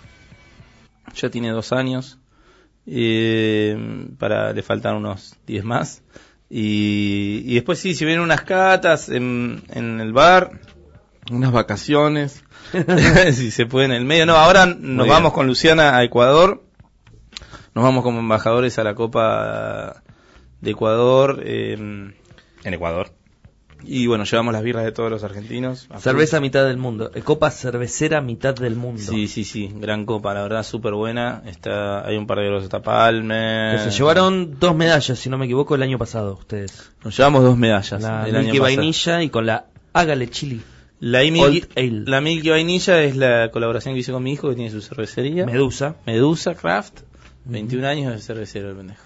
[1.16, 2.19] Ya tiene dos años.
[2.92, 6.02] Eh, para le faltan unos 10 más.
[6.50, 10.60] Y, y después sí, si vienen unas catas en, en el bar,
[11.32, 12.44] unas vacaciones,
[13.34, 14.26] si se puede en el medio.
[14.26, 16.64] No, ahora nos vamos con Luciana a Ecuador.
[17.76, 20.02] Nos vamos como embajadores a la Copa
[20.60, 23.12] de Ecuador eh, en Ecuador.
[23.84, 25.88] Y bueno, llevamos las birras de todos los argentinos.
[25.90, 27.12] A Cerveza mitad del mundo.
[27.14, 29.02] Eh, Copa cervecera mitad del mundo.
[29.02, 31.42] Sí, sí, sí, gran copa, la verdad, súper buena.
[31.46, 33.72] Está, hay un par de los Palme.
[33.74, 36.92] Que se llevaron dos medallas, si no me equivoco, el año pasado ustedes.
[37.04, 38.02] Nos llevamos dos medallas.
[38.02, 38.60] La el Milky.
[38.60, 40.62] Vainilla y con la Hágale Chili.
[41.00, 42.04] La, Milky, Ale.
[42.06, 45.46] la Milky Vainilla es la colaboración que hice con mi hijo, que tiene su cervecería.
[45.46, 45.96] Medusa.
[46.06, 47.02] Medusa Craft.
[47.46, 49.04] 21 años de cervecero el pendejo.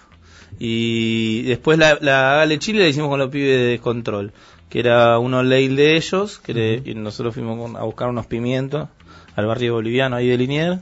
[0.58, 4.32] Y después la, la Hágale Chile la hicimos con los pibes de Control,
[4.68, 8.88] que era uno ley de ellos, que le- y nosotros fuimos a buscar unos pimientos
[9.36, 10.80] al barrio boliviano ahí de Linier,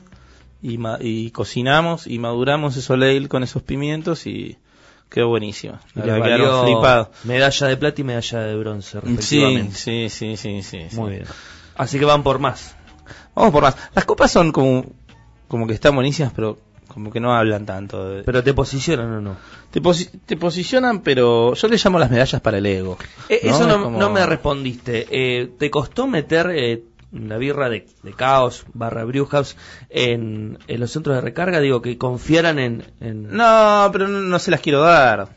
[0.61, 4.57] y, ma- y cocinamos y maduramos esos ale con esos pimientos y
[5.09, 5.29] quedó
[6.13, 7.07] verdad, quedaron flipados.
[7.25, 9.75] medalla de plata y medalla de bronce, respectivamente.
[9.75, 10.95] sí, sí, sí, sí, sí.
[10.95, 11.25] Muy bien.
[11.75, 12.75] Así que van por más.
[13.35, 13.75] Vamos por más.
[13.93, 14.85] Las copas son como,
[15.47, 16.57] como que están buenísimas, pero
[16.93, 18.07] como que no hablan tanto.
[18.09, 19.35] de- Pero te posicionan o no.
[19.71, 22.97] Te, posi- te posicionan, pero yo le llamo las medallas para el ego.
[23.29, 23.49] Eh, ¿no?
[23.49, 25.07] Eso Es no, como- no me respondiste.
[25.09, 29.55] Eh, ¿Te costó meter eh, la birra de, de Caos barra Brewhouse
[29.89, 31.59] en, en los centros de recarga?
[31.59, 32.83] Digo, que confiaran en...
[33.01, 35.29] en- No, pero no, no se las quiero dar.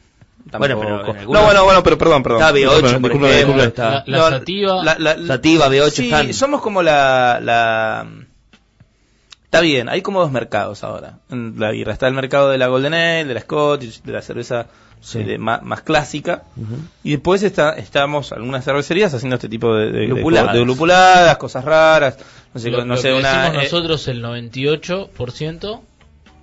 [0.58, 2.40] Bueno, pero alguna- No, bueno, bueno, pero perdón, perdón.
[2.40, 6.04] Está B8, Disculpe, por ejemplo, está- La, la No, sativa, la- la- Sativa, B8 sí,
[6.04, 6.32] están.
[6.34, 8.06] somos como la, la...
[9.46, 11.18] Está bien, hay como dos mercados ahora.
[11.30, 14.20] En la birra está el mercado de la Golden Ale, de la Scottish, de la
[14.22, 14.66] cerveza
[15.00, 15.20] Sí.
[15.20, 16.42] eh, de- más, más clásica.
[17.04, 20.54] Y después está, estamos algunas cervecerías haciendo este tipo de, de, Lupuladas.
[20.54, 22.18] de lupuladas, cosas raras.
[22.54, 23.42] No sé, lo, no lo sé que una.
[23.42, 25.80] decimos eh, nosotros el 98%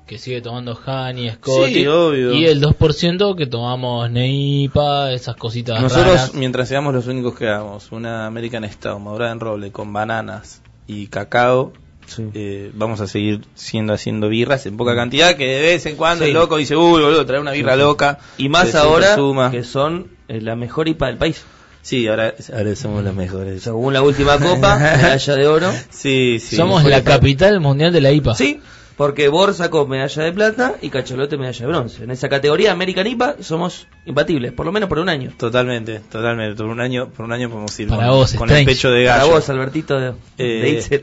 [0.08, 2.34] que sigue tomando Honey, Scotty Sí, obvio.
[2.34, 6.34] y el 2% que tomamos Neipa, esas cositas nosotros, raras.
[6.34, 11.08] mientras seamos los únicos que hagamos una American Stout madurada en roble con bananas y
[11.08, 11.72] cacao,
[12.16, 12.30] Sí.
[12.34, 15.36] eh, vamos a seguir siendo haciendo birras en poca cantidad.
[15.36, 16.32] Que de vez en cuando Sí.
[16.32, 18.20] el loco dice, uy, boludo, trae una birra Sí, loca.
[18.38, 19.52] Y más ahora suma.
[19.52, 21.44] que son eh, la mejor IPA del país.
[21.82, 23.62] Sí, ahora, ahora somos los mejores.
[23.64, 25.72] Según la última copa, medalla de oro.
[25.90, 26.56] Sí, sí.
[26.56, 28.36] Somos la capital mundial de la IPA.
[28.36, 28.62] Sí,
[28.96, 32.04] porque Bor sacó medalla de plata y Cachalote medalla de bronce.
[32.06, 35.32] En esa categoría American IPA somos imbatibles, por lo menos por un año.
[35.38, 36.56] Totalmente, totalmente.
[36.56, 39.06] Por un año, por un año podemos ir Para con, vos, con el pecho de
[39.06, 39.32] Para gallo.
[39.34, 41.02] vos, Albertito de, Eh.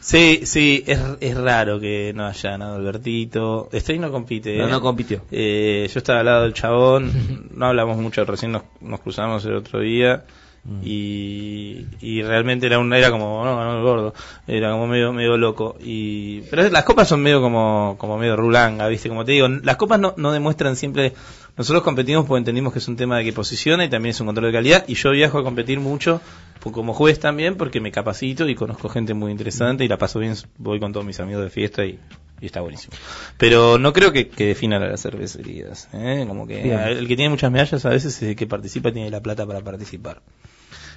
[0.00, 3.68] Sí, sí, es, es raro que no haya ganado Albertito.
[3.72, 4.56] Stray no compite.
[4.56, 4.70] No, ¿eh?
[4.70, 5.22] no compitió.
[5.30, 9.56] Eh, yo estaba al lado del chabón, no hablamos mucho, recién nos, nos cruzamos el
[9.56, 10.24] otro día.
[10.64, 10.80] Mm.
[10.84, 14.12] Y, y realmente era un era como no, no el gordo
[14.46, 18.86] era como medio medio loco y pero las copas son medio como como medio rulanga
[18.88, 21.14] viste como te digo las copas no, no demuestran siempre
[21.56, 24.26] nosotros competimos porque entendimos que es un tema de que posiciona y también es un
[24.26, 26.20] control de calidad y yo viajo a competir mucho
[26.60, 30.34] como juez también porque me capacito y conozco gente muy interesante y la paso bien
[30.58, 31.98] voy con todos mis amigos de fiesta y,
[32.40, 32.94] y está buenísimo
[33.38, 36.24] pero no creo que, que definan a las cervecerías ¿eh?
[36.28, 36.78] como que Bien.
[36.80, 39.60] el que tiene muchas medallas a veces es el que participa tiene la plata para
[39.60, 40.22] participar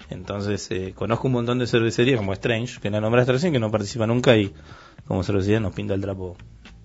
[0.10, 3.72] entonces, eh, conozco un montón de cervecerías como Strange, que la nombraste recién, que no
[3.72, 4.54] participa nunca y
[5.08, 6.38] como cervecería nos pinta el trapo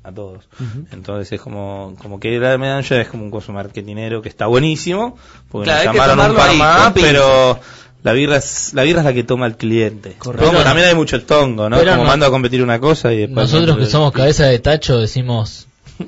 [0.04, 0.44] a todos.
[0.92, 5.18] Entonces es como, como que la medalla es como un coso marketinero que está buenísimo,
[5.50, 7.58] porque Claro, nos que llamaron un par ahí, más, pero,
[8.02, 10.14] La birra, es, la birra es la que toma el cliente.
[10.18, 10.46] Correcto.
[10.46, 11.76] Como también hay mucho el tongo, ¿no?
[11.78, 13.52] Pero Como no- mando a competir una cosa y después...
[13.52, 15.66] Nosotros que somos cabeza de tacho decimos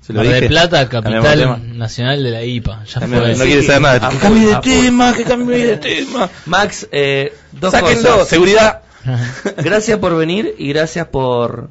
[0.00, 0.46] Se lo dije.
[0.48, 2.84] Plata, Cambiamos capital de nacional de la IPA.
[2.84, 3.08] Ya fue.
[3.36, 4.08] no quiere saber nada.
[4.08, 4.70] Que full, cambie de a full.
[4.72, 6.30] tema, que cambie de tema.
[6.46, 8.28] Max, eh, dos Sáquenlo, cosas.
[8.28, 8.82] seguridad.
[9.58, 11.70] Gracias por venir y gracias por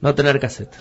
[0.00, 0.76] no tener cassette.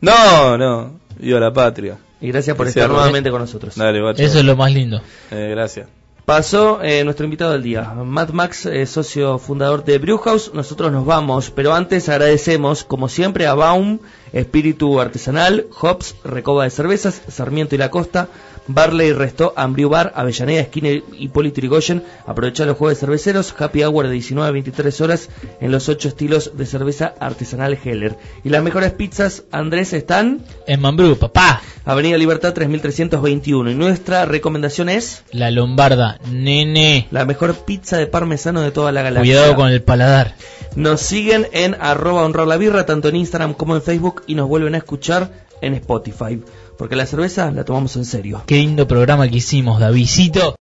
[0.00, 1.00] No, no.
[1.18, 1.98] Viva la patria.
[2.20, 3.74] Y gracias por estar nuevamente con nosotros.
[3.76, 4.22] Dale, guacho.
[4.22, 5.00] Eso es lo más lindo.
[5.30, 5.88] Eh, gracias.
[6.24, 10.52] Pasó eh, nuestro invitado del día, Matt Max, eh, socio fundador de Brewhouse.
[10.54, 13.98] Nosotros nos vamos, pero antes agradecemos, como siempre, a Baum,
[14.32, 18.28] Espíritu Artesanal, Hops, Recoba de Cervezas, Sarmiento y La Costa,
[18.66, 22.02] Barley Restó, Ambriu Bar, Avellaneda, Esquina y Polito Yrigoyen.
[22.26, 25.28] Aprovecha los jueves cerveceros, Happy Hour de 19 a 23 horas
[25.60, 28.16] en los ocho estilos de cerveza artesanal Heller.
[28.44, 31.60] Y las mejores pizzas, Andrés, están En Mambrú, papá.
[31.84, 33.70] Avenida Libertad 3321.
[33.70, 37.08] Y nuestra recomendación es La Lombarda, nene.
[37.10, 39.34] la mejor pizza de parmesano de toda la galaxia.
[39.34, 40.36] Cuidado con el paladar.
[40.76, 44.48] Nos siguen en arroba honrar la birra, tanto en Instagram como en Facebook, y nos
[44.48, 46.40] vuelven a escuchar en Spotify.
[46.76, 48.42] Porque la cerveza la tomamos en serio.
[48.46, 50.56] Qué lindo programa que hicimos, Davidcito.